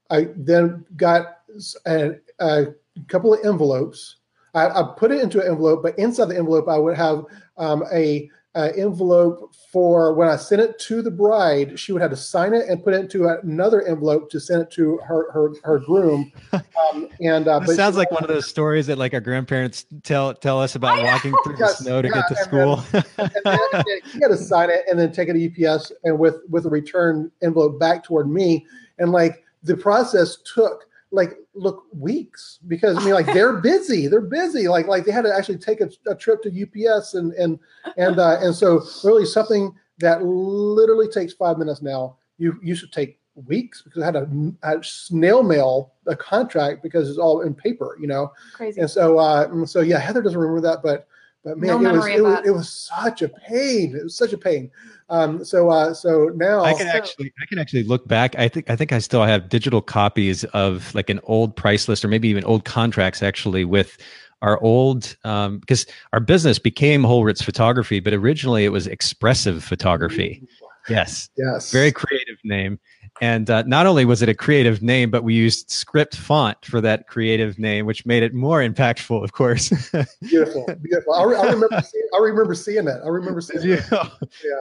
[0.10, 1.40] I then got
[1.86, 2.68] a, a
[3.08, 4.18] couple of envelopes.
[4.54, 7.26] I, I, put it into an envelope, but inside the envelope, I would have
[7.58, 11.80] um, a uh, envelope for when I sent it to the bride.
[11.80, 14.72] She would have to sign it and put it into another envelope to send it
[14.72, 16.32] to her her, her groom.
[16.92, 20.34] Um, and uh, it sounds like one of those stories that like our grandparents tell
[20.34, 22.76] tell us about walking through yes, the snow to yeah, get to school.
[22.92, 25.70] Then, and then, and then you got to sign it and then take it to
[25.70, 28.66] UPS and with with a return envelope back toward me.
[28.98, 34.22] And like the process took like look weeks because I mean like they're busy they're
[34.22, 34.68] busy.
[34.68, 37.60] Like like they had to actually take a, a trip to UPS and and
[37.98, 42.92] and uh, and so really something that literally takes five minutes now you you should
[42.92, 47.54] take weeks because I had to, a snail mail a contract because it's all in
[47.54, 48.32] paper you know?
[48.54, 48.82] Crazy.
[48.82, 51.08] And so uh so yeah Heather doesn't remember that but
[51.44, 53.96] but man, no it was it was, it was such a pain.
[53.96, 54.70] It was such a pain.
[55.10, 58.38] Um, so uh, so now I can actually I can actually look back.
[58.38, 62.06] I think I think I still have digital copies of like an old price list
[62.06, 63.98] or maybe even old contracts actually with
[64.42, 70.48] our old um, because our business became Holritz Photography, but originally it was Expressive Photography.
[70.90, 71.30] Yes.
[71.38, 71.72] Yes.
[71.72, 72.80] Very creative name.
[73.22, 76.80] and uh, not only was it a creative name, but we used script font for
[76.82, 79.70] that creative name, which made it more impactful, of course.
[80.22, 81.14] beautiful, beautiful.
[81.14, 83.02] I, re- I remember, seeing, I remember seeing that.
[83.04, 83.84] I remember seeing it.
[83.92, 84.10] Yeah.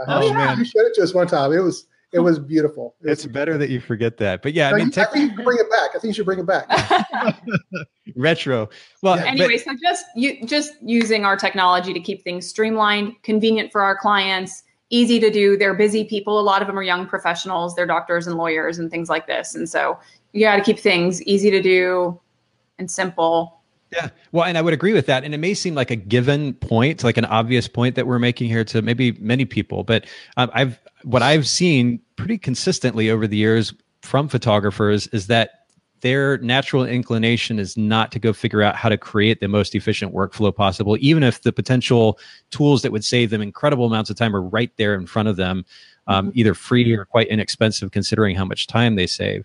[0.08, 0.32] Oh, yeah.
[0.32, 0.58] Man.
[0.58, 1.52] You showed it to us one time.
[1.52, 2.96] It was it was beautiful.
[3.02, 4.42] It it's was better that you forget that.
[4.42, 5.90] But yeah, I mean, I think you should bring it back.
[5.90, 6.68] I think you should bring it back.
[8.16, 8.68] Retro.
[9.02, 9.26] Well, yeah.
[9.26, 13.82] anyway, but, so just you just using our technology to keep things streamlined, convenient for
[13.82, 15.57] our clients, easy to do.
[15.57, 16.38] They're busy people.
[16.38, 17.74] A lot of them are young professionals.
[17.74, 19.55] They're doctors and lawyers and things like this.
[19.55, 19.99] And so
[20.32, 22.20] you got to keep things easy to do
[22.78, 23.61] and simple
[23.93, 24.11] yeah.
[24.32, 25.24] Well, and I would agree with that.
[25.24, 28.49] And it may seem like a given point, like an obvious point that we're making
[28.49, 33.36] here to maybe many people, but um, I've what I've seen pretty consistently over the
[33.36, 33.72] years
[34.03, 35.59] from photographers is that
[36.01, 40.14] their natural inclination is not to go figure out how to create the most efficient
[40.14, 42.18] workflow possible, even if the potential
[42.51, 45.36] tools that would save them incredible amounts of time are right there in front of
[45.36, 45.64] them,
[46.07, 46.38] um, mm-hmm.
[46.38, 49.44] either free or quite inexpensive, considering how much time they save.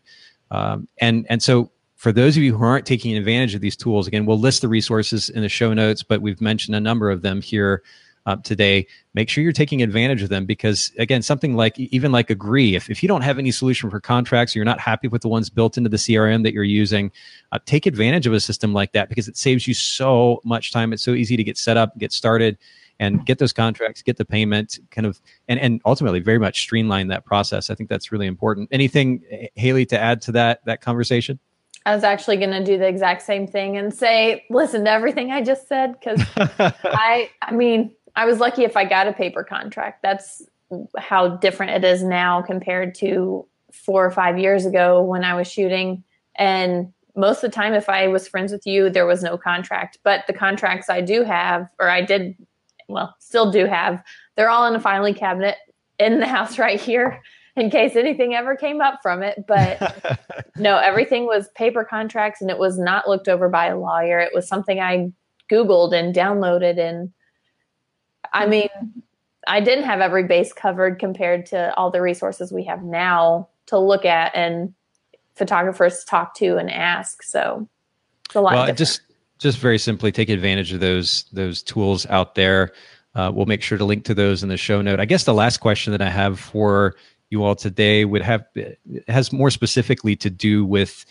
[0.51, 4.08] Um, and and so for those of you who aren't taking advantage of these tools,
[4.08, 7.22] again, we'll list the resources in the show notes, but we've mentioned a number of
[7.22, 7.82] them here
[8.26, 8.88] uh, today.
[9.13, 12.89] Make sure you're taking advantage of them because, again, something like even like Agree, if,
[12.89, 15.49] if you don't have any solution for contracts, or you're not happy with the ones
[15.49, 17.11] built into the CRM that you're using,
[17.51, 20.91] uh, take advantage of a system like that because it saves you so much time.
[20.91, 22.57] It's so easy to get set up, get started
[22.99, 27.09] and get those contracts, get the payment, kind of, and, and ultimately very much streamline
[27.09, 27.69] that process.
[27.69, 28.69] I think that's really important.
[28.71, 29.21] Anything,
[29.57, 31.39] Haylee, to add to that that conversation?
[31.86, 35.32] I was actually going to do the exact same thing and say, listen to everything
[35.32, 39.43] I just said because I, I mean, I was lucky if I got a paper
[39.43, 40.01] contract.
[40.01, 40.41] That's
[40.97, 45.51] how different it is now compared to four or five years ago when I was
[45.51, 46.03] shooting.
[46.38, 49.99] And most of the time, if I was friends with you, there was no contract.
[50.03, 52.36] But the contracts I do have, or I did,
[52.88, 54.03] well, still do have,
[54.36, 55.57] they're all in a filing cabinet
[55.99, 57.22] in the house right here
[57.55, 59.45] in case anything ever came up from it.
[59.47, 60.20] But
[60.57, 64.20] no, everything was paper contracts and it was not looked over by a lawyer.
[64.20, 65.11] It was something I
[65.51, 66.80] Googled and downloaded.
[66.80, 67.13] And
[68.34, 68.69] I mean,
[69.47, 73.80] I didn't have every base covered compared to all the resources we have now to
[73.80, 74.73] look at and
[75.36, 77.23] photographers to talk to and ask.
[77.23, 77.67] So
[78.26, 78.53] it's a lot.
[78.53, 79.01] Well, just
[79.38, 82.71] just very simply take advantage of those those tools out there.
[83.13, 84.99] Uh, we'll make sure to link to those in the show note.
[84.99, 86.95] I guess the last question that I have for
[87.30, 88.45] you all today would have
[89.07, 91.05] has more specifically to do with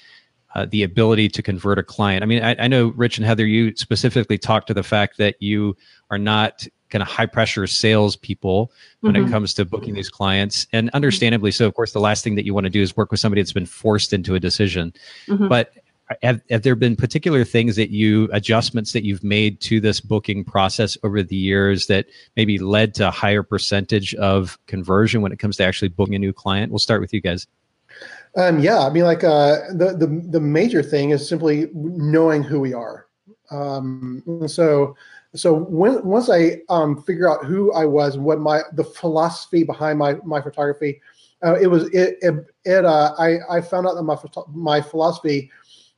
[0.55, 2.23] uh, the ability to convert a client.
[2.23, 5.35] I mean, I, I, know Rich and Heather, you specifically talked to the fact that
[5.43, 5.77] you
[6.11, 6.65] are not
[6.95, 8.71] kind of high pressure salespeople
[9.01, 9.27] when mm-hmm.
[9.27, 11.67] it comes to booking these clients, and understandably so.
[11.67, 13.53] Of course, the last thing that you want to do is work with somebody that's
[13.53, 14.95] been forced into a decision.
[15.27, 15.49] Mm-hmm.
[15.49, 15.73] But
[16.23, 20.45] have, have there been particular things that you adjustments that you've made to this booking
[20.45, 25.41] process over the years that maybe led to a higher percentage of conversion when it
[25.41, 27.47] comes to actually booking a new client we'll start with you guys
[28.37, 32.61] um, yeah i mean like uh, the, the the major thing is simply knowing who
[32.61, 33.07] we are
[33.51, 34.95] um, so
[35.35, 39.65] so when once i um, figure out who i was and what my the philosophy
[39.65, 41.01] behind my my photography
[41.45, 44.17] uh, it was it it, it uh, I, I found out that my
[44.49, 45.51] my philosophy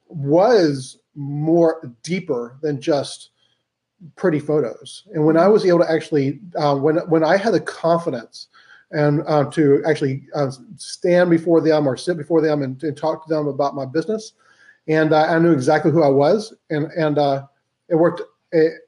[0.08, 3.30] was more deeper than just
[4.16, 5.04] pretty photos.
[5.14, 8.48] And when I was able to actually, uh, when when I had the confidence
[8.90, 13.26] and uh, to actually uh, stand before them or sit before them and, and talk
[13.26, 14.32] to them about my business,
[14.88, 17.46] and I knew exactly who I was, and and uh,
[17.88, 18.22] it worked.
[18.52, 18.82] It,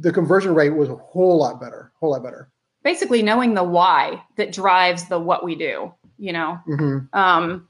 [0.00, 2.50] the conversion rate was a whole lot better, whole lot better.
[2.82, 5.92] Basically, knowing the why that drives the what we do.
[6.18, 6.58] You know.
[6.68, 7.18] Mm-hmm.
[7.18, 7.68] Um,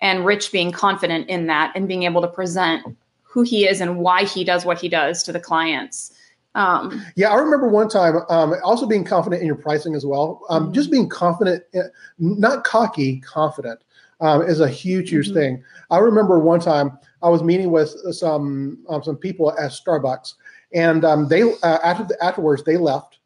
[0.00, 2.84] and Rich being confident in that and being able to present
[3.22, 6.12] who he is and why he does what he does to the clients.
[6.54, 10.42] Um, yeah, I remember one time um, also being confident in your pricing as well.
[10.50, 10.72] Um, mm-hmm.
[10.72, 11.84] Just being confident, eh,
[12.18, 13.80] not cocky, confident
[14.20, 15.34] um, is a huge, huge mm-hmm.
[15.34, 15.64] thing.
[15.90, 20.34] I remember one time I was meeting with some um, some people at Starbucks,
[20.74, 23.18] and um, they uh, after the, afterwards they left,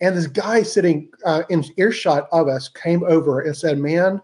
[0.00, 4.20] and this guy sitting uh, in earshot of us came over and said, "Man,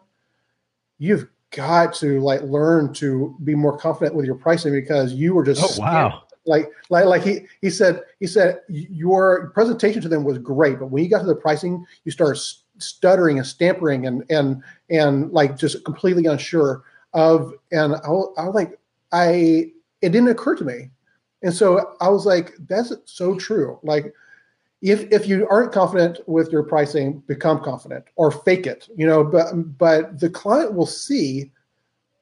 [0.98, 5.44] you've got to like learn to be more confident with your pricing because you were
[5.44, 6.22] just oh wow.
[6.46, 10.86] like like like he he said he said your presentation to them was great but
[10.86, 12.40] when you got to the pricing you started
[12.78, 18.10] stuttering and stampering and and and like just completely unsure of and I, I
[18.46, 18.78] was like
[19.12, 19.70] I
[20.02, 20.90] it didn't occur to me
[21.44, 24.12] and so I was like that's so true like
[24.84, 28.86] if if you aren't confident with your pricing, become confident or fake it.
[28.94, 31.50] You know, but but the client will see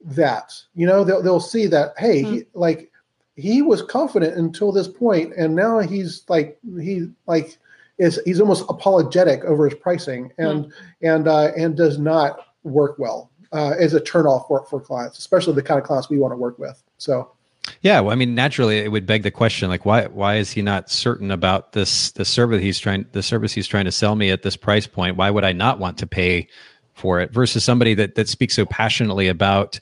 [0.04, 0.54] that.
[0.76, 1.94] You know, they'll they'll see that.
[1.98, 2.34] Hey, mm-hmm.
[2.34, 2.92] he, like
[3.34, 7.58] he was confident until this point, and now he's like he like
[7.98, 11.06] is he's almost apologetic over his pricing and mm-hmm.
[11.06, 13.28] and uh, and does not work well.
[13.52, 16.36] uh, is a turnoff for for clients, especially the kind of clients we want to
[16.36, 16.80] work with.
[16.98, 17.32] So.
[17.80, 20.62] Yeah, well, I mean, naturally, it would beg the question, like, why why is he
[20.62, 24.30] not certain about this the service he's trying the service he's trying to sell me
[24.30, 25.16] at this price point?
[25.16, 26.48] Why would I not want to pay
[26.94, 29.78] for it versus somebody that that speaks so passionately about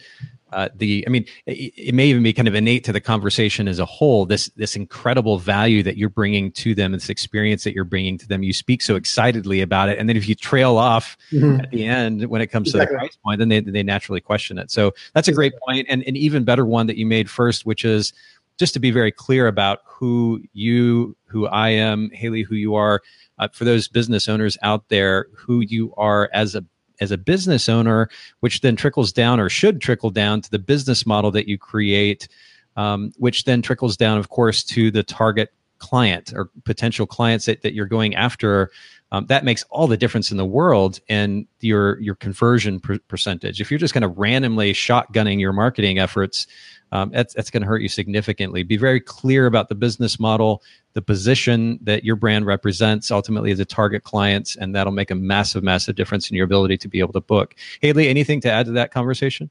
[0.53, 3.69] uh, the i mean it, it, may even be kind of innate to the conversation
[3.69, 7.75] as a whole this this incredible value that you're bringing to them this experience that
[7.75, 10.77] you're bringing to them you speak so excitedly about it and then if you trail
[10.77, 11.61] off mm-hmm.
[11.61, 12.87] at the end when it comes exactly.
[12.87, 15.87] to the price point then they, they naturally question it so that's a great point
[15.89, 18.13] and an even better one that you made first which is
[18.59, 23.01] just to be very clear about who you who i am Haylee who you are
[23.39, 26.65] uh, for those business owners out there who you are as a
[27.01, 28.09] as a business owner,
[28.41, 32.29] which then trickles down or should trickle down to the business model that you create,
[32.77, 37.63] um, which then trickles down, of course, to the target client or potential clients that,
[37.63, 38.71] that you're going after.
[39.13, 43.61] Um, that makes all the difference in the world in your your conversion per- percentage.
[43.61, 46.47] If you're just kind of randomly shotgunning your marketing efforts,
[46.93, 48.63] um, that's, that's going to hurt you significantly.
[48.63, 50.63] Be very clear about the business model,
[50.95, 55.15] the position that your brand represents ultimately as a target clients, and that'll make a
[55.15, 57.55] massive, massive difference in your ability to be able to book.
[57.83, 59.51] Haylee, anything to add to that conversation?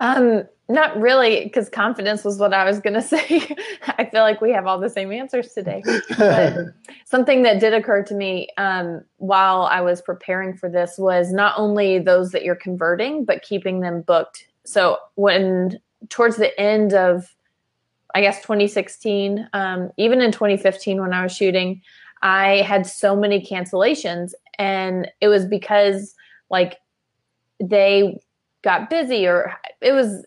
[0.00, 3.56] Um, not really, because confidence was what I was going to say.
[3.98, 5.82] I feel like we have all the same answers today.
[6.18, 6.56] But
[7.04, 11.54] something that did occur to me um, while I was preparing for this was not
[11.56, 14.46] only those that you're converting, but keeping them booked.
[14.64, 17.34] So when towards the end of
[18.14, 21.80] I guess 2016, um, even in 2015 when I was shooting,
[22.22, 26.14] I had so many cancellations, and it was because
[26.50, 26.76] like
[27.58, 28.20] they
[28.62, 30.24] got busy or it was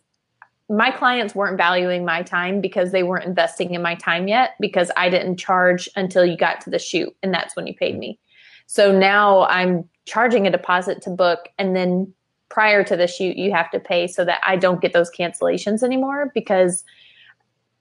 [0.69, 4.89] my clients weren't valuing my time because they weren't investing in my time yet because
[4.97, 8.19] I didn't charge until you got to the shoot and that's when you paid me.
[8.65, 12.11] So now I'm charging a deposit to book and then
[12.49, 15.83] prior to the shoot you have to pay so that I don't get those cancellations
[15.83, 16.83] anymore because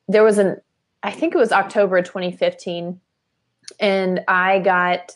[0.09, 0.61] there was an
[1.03, 3.01] I think it was October 2015
[3.81, 5.13] and I got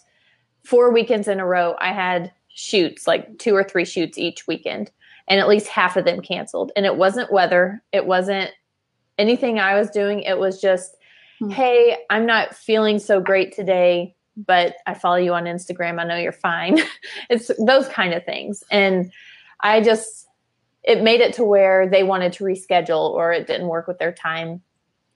[0.64, 4.91] four weekends in a row I had shoots like two or three shoots each weekend
[5.29, 8.51] and at least half of them canceled and it wasn't weather it wasn't
[9.18, 10.97] anything I was doing it was just
[11.41, 11.51] mm-hmm.
[11.51, 16.16] hey I'm not feeling so great today but I follow you on Instagram I know
[16.16, 16.79] you're fine
[17.31, 19.12] it's those kind of things and
[19.61, 20.26] I just,
[20.83, 24.12] it made it to where they wanted to reschedule or it didn't work with their
[24.12, 24.62] time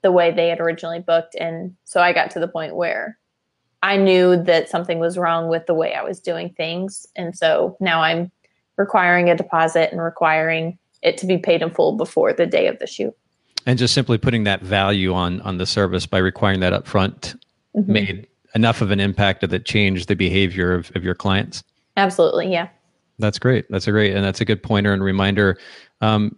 [0.01, 1.35] the way they had originally booked.
[1.35, 3.17] And so I got to the point where
[3.81, 7.07] I knew that something was wrong with the way I was doing things.
[7.15, 8.31] And so now I'm
[8.77, 12.79] requiring a deposit and requiring it to be paid in full before the day of
[12.79, 13.13] the shoot.
[13.65, 17.37] And just simply putting that value on on the service by requiring that upfront
[17.75, 17.91] mm-hmm.
[17.91, 21.63] made enough of an impact that it changed the behavior of, of your clients.
[21.97, 22.69] Absolutely, yeah.
[23.19, 23.65] That's great.
[23.69, 25.57] That's a great, and that's a good pointer and reminder.
[26.01, 26.35] Um,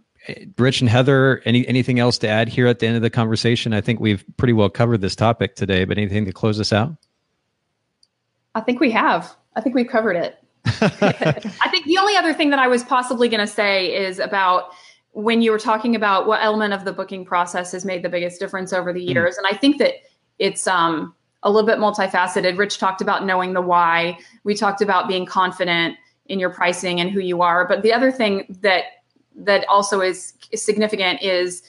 [0.58, 3.74] Rich and Heather, any anything else to add here at the end of the conversation?
[3.74, 6.96] I think we've pretty well covered this topic today, but anything to close us out?
[8.56, 9.36] I think we have.
[9.56, 10.38] I think we've covered it.
[10.66, 14.72] I think the only other thing that I was possibly going to say is about
[15.12, 18.40] when you were talking about what element of the booking process has made the biggest
[18.40, 19.12] difference over the hmm.
[19.12, 19.38] years, mm.
[19.40, 19.94] and I think that
[20.40, 22.58] it's um, a little bit multifaceted.
[22.58, 24.18] Rich talked about knowing the why.
[24.44, 25.96] We talked about being confident
[26.26, 27.68] in your pricing and who you are.
[27.68, 28.86] But the other thing that
[29.38, 31.62] that also is, is significant is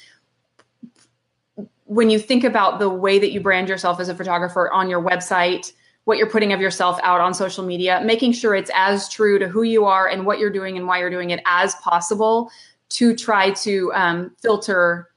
[1.84, 5.02] when you think about the way that you brand yourself as a photographer on your
[5.02, 5.72] website,
[6.06, 9.48] what you're putting of yourself out on social media, making sure it's as true to
[9.48, 12.48] who you are and what you're doing and why you're doing it as possible
[12.88, 15.10] to try to um, filter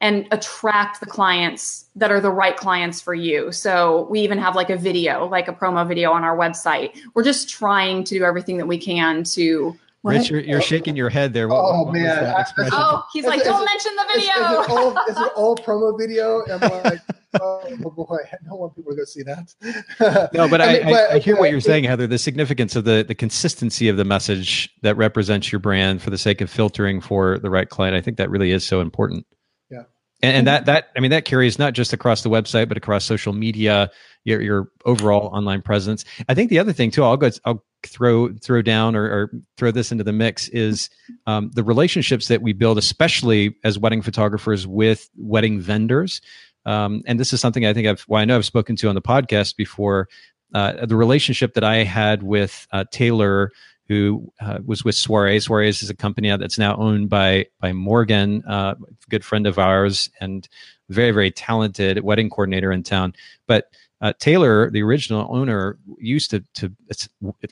[0.00, 3.52] and attract the clients that are the right clients for you.
[3.52, 7.00] So we even have like a video, like a promo video on our website.
[7.14, 9.78] We're just trying to do everything that we can to.
[10.06, 11.48] Rich, you're, you're shaking your head there.
[11.48, 12.44] What, oh what man!
[12.72, 14.60] oh, he's like, don't mention the video.
[14.60, 16.42] It's, it's, an it's, an old, promo video.
[16.46, 17.00] I'm like,
[17.40, 20.30] oh boy, I don't want people to go see that.
[20.32, 22.06] no, but I, I, mean, but, I, hear what you're saying, Heather.
[22.06, 26.18] The significance of the the consistency of the message that represents your brand for the
[26.18, 27.96] sake of filtering for the right client.
[27.96, 29.26] I think that really is so important
[29.70, 29.82] Yeah,
[30.22, 33.04] and, and, that that I mean that carries not just across the website but across
[33.04, 33.90] social media,
[34.24, 36.04] your your overall online presence.
[36.28, 39.70] I think the other thing too, I'll go I'll throw throw down or, or throw
[39.70, 40.90] this into the mix is
[41.26, 46.20] um, the relationships that we build, especially as wedding photographers with wedding vendors.
[46.64, 48.94] Um, and this is something I think I've well I know I've spoken to on
[48.94, 50.08] the podcast before.
[50.54, 53.50] Uh, the relationship that I had with uh, Taylor
[53.88, 55.46] who uh, was with Soirees.
[55.46, 58.74] Soirees is a company that's now owned by by Morgan, uh,
[59.08, 60.48] good friend of ours, and
[60.88, 63.14] very very talented wedding coordinator in town.
[63.46, 63.66] But
[64.00, 66.72] uh, Taylor, the original owner, used to to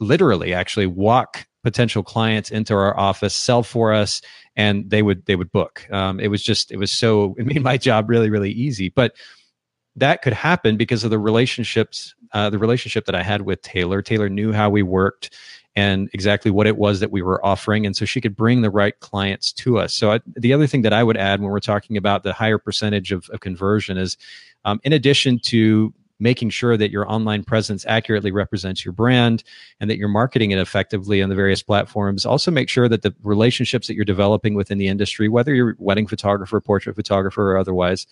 [0.00, 4.20] literally actually walk potential clients into our office, sell for us,
[4.56, 5.86] and they would they would book.
[5.90, 8.88] Um, it was just it was so it made my job really really easy.
[8.88, 9.16] But
[9.96, 14.02] that could happen because of the relationships uh, the relationship that I had with Taylor.
[14.02, 15.34] Taylor knew how we worked
[15.76, 17.86] and exactly what it was that we were offering.
[17.86, 19.94] And so she could bring the right clients to us.
[19.94, 22.58] So I, the other thing that I would add when we're talking about the higher
[22.58, 24.16] percentage of, of conversion is
[24.64, 25.92] um, in addition to
[26.24, 29.44] making sure that your online presence accurately represents your brand
[29.78, 32.24] and that you're marketing it effectively on the various platforms.
[32.24, 36.06] Also, make sure that the relationships that you're developing within the industry, whether you're wedding
[36.06, 38.06] photographer, portrait photographer, or otherwise,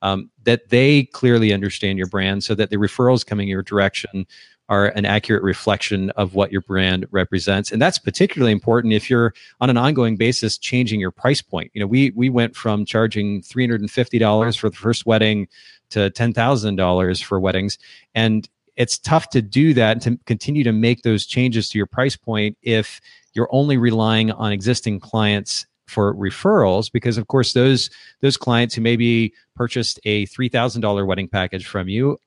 [0.00, 4.26] um, that they clearly understand your brand so that the referrals coming your direction
[4.70, 9.32] are an accurate reflection of what your brand represents and that's particularly important if you're
[9.62, 13.40] on an ongoing basis changing your price point you know we we went from charging
[13.40, 15.48] $350 for the first wedding
[15.90, 17.78] to $10,000 for weddings.
[18.14, 21.86] And it's tough to do that and to continue to make those changes to your
[21.86, 23.00] price point if
[23.34, 27.88] you're only relying on existing clients for referrals because of course those
[28.20, 32.18] those clients who maybe purchased a $3000 wedding package from you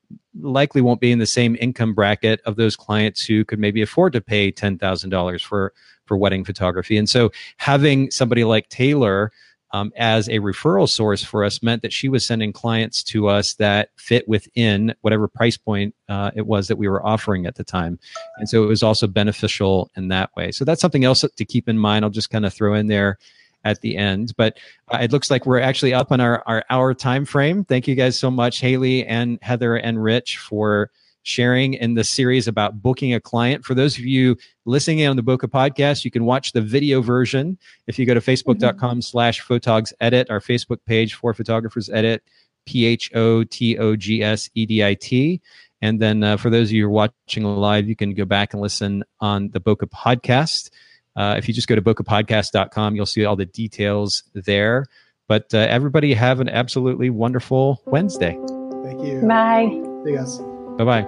[0.42, 4.14] likely won't be in the same income bracket of those clients who could maybe afford
[4.14, 5.74] to pay $10000 for
[6.06, 6.98] for wedding photography.
[6.98, 9.32] And so having somebody like taylor
[9.74, 13.54] um, as a referral source for us meant that she was sending clients to us
[13.56, 17.64] that fit within whatever price point uh, it was that we were offering at the
[17.64, 17.98] time.
[18.38, 20.52] And so it was also beneficial in that way.
[20.52, 22.04] So that's something else to keep in mind.
[22.04, 23.18] I'll just kind of throw in there
[23.64, 24.34] at the end.
[24.38, 24.58] But
[24.90, 27.64] uh, it looks like we're actually up on our, our hour time frame.
[27.64, 30.92] Thank you guys so much, Haylee and Heather and Rich, for
[31.24, 33.64] sharing in the series about booking a client.
[33.64, 37.02] For those of you listening in on the Bokeh podcast, you can watch the video
[37.02, 37.58] version
[37.88, 42.24] if you go to facebook.com slash photogs edit, our Facebook page for photographers edit,
[42.66, 45.42] P H O T O G S E D I T.
[45.82, 48.54] And then uh, for those of you who are watching live, you can go back
[48.54, 50.70] and listen on the Bokeh podcast.
[51.16, 54.86] Uh, if you just go to bokehpodcast.com, you'll see all the details there.
[55.28, 58.38] But uh, everybody have an absolutely wonderful Wednesday.
[58.84, 59.22] Thank you.
[59.28, 59.68] Bye.
[60.04, 60.51] See you guys.
[60.84, 61.08] Bye bye.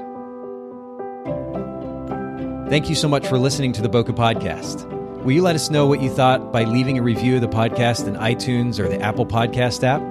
[2.69, 4.87] Thank you so much for listening to the Bokeh Podcast.
[5.23, 8.07] Will you let us know what you thought by leaving a review of the podcast
[8.07, 10.01] in iTunes or the Apple Podcast app?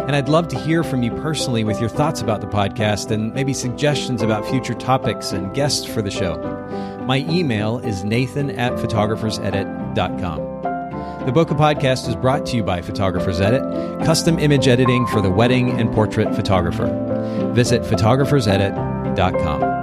[0.00, 3.34] And I'd love to hear from you personally with your thoughts about the podcast and
[3.34, 6.36] maybe suggestions about future topics and guests for the show.
[7.06, 10.49] My email is nathan at photographersedit.com.
[11.26, 13.60] The Bokeh Podcast is brought to you by Photographers Edit,
[14.06, 16.86] custom image editing for the wedding and portrait photographer.
[17.54, 19.79] Visit photographersedit.com.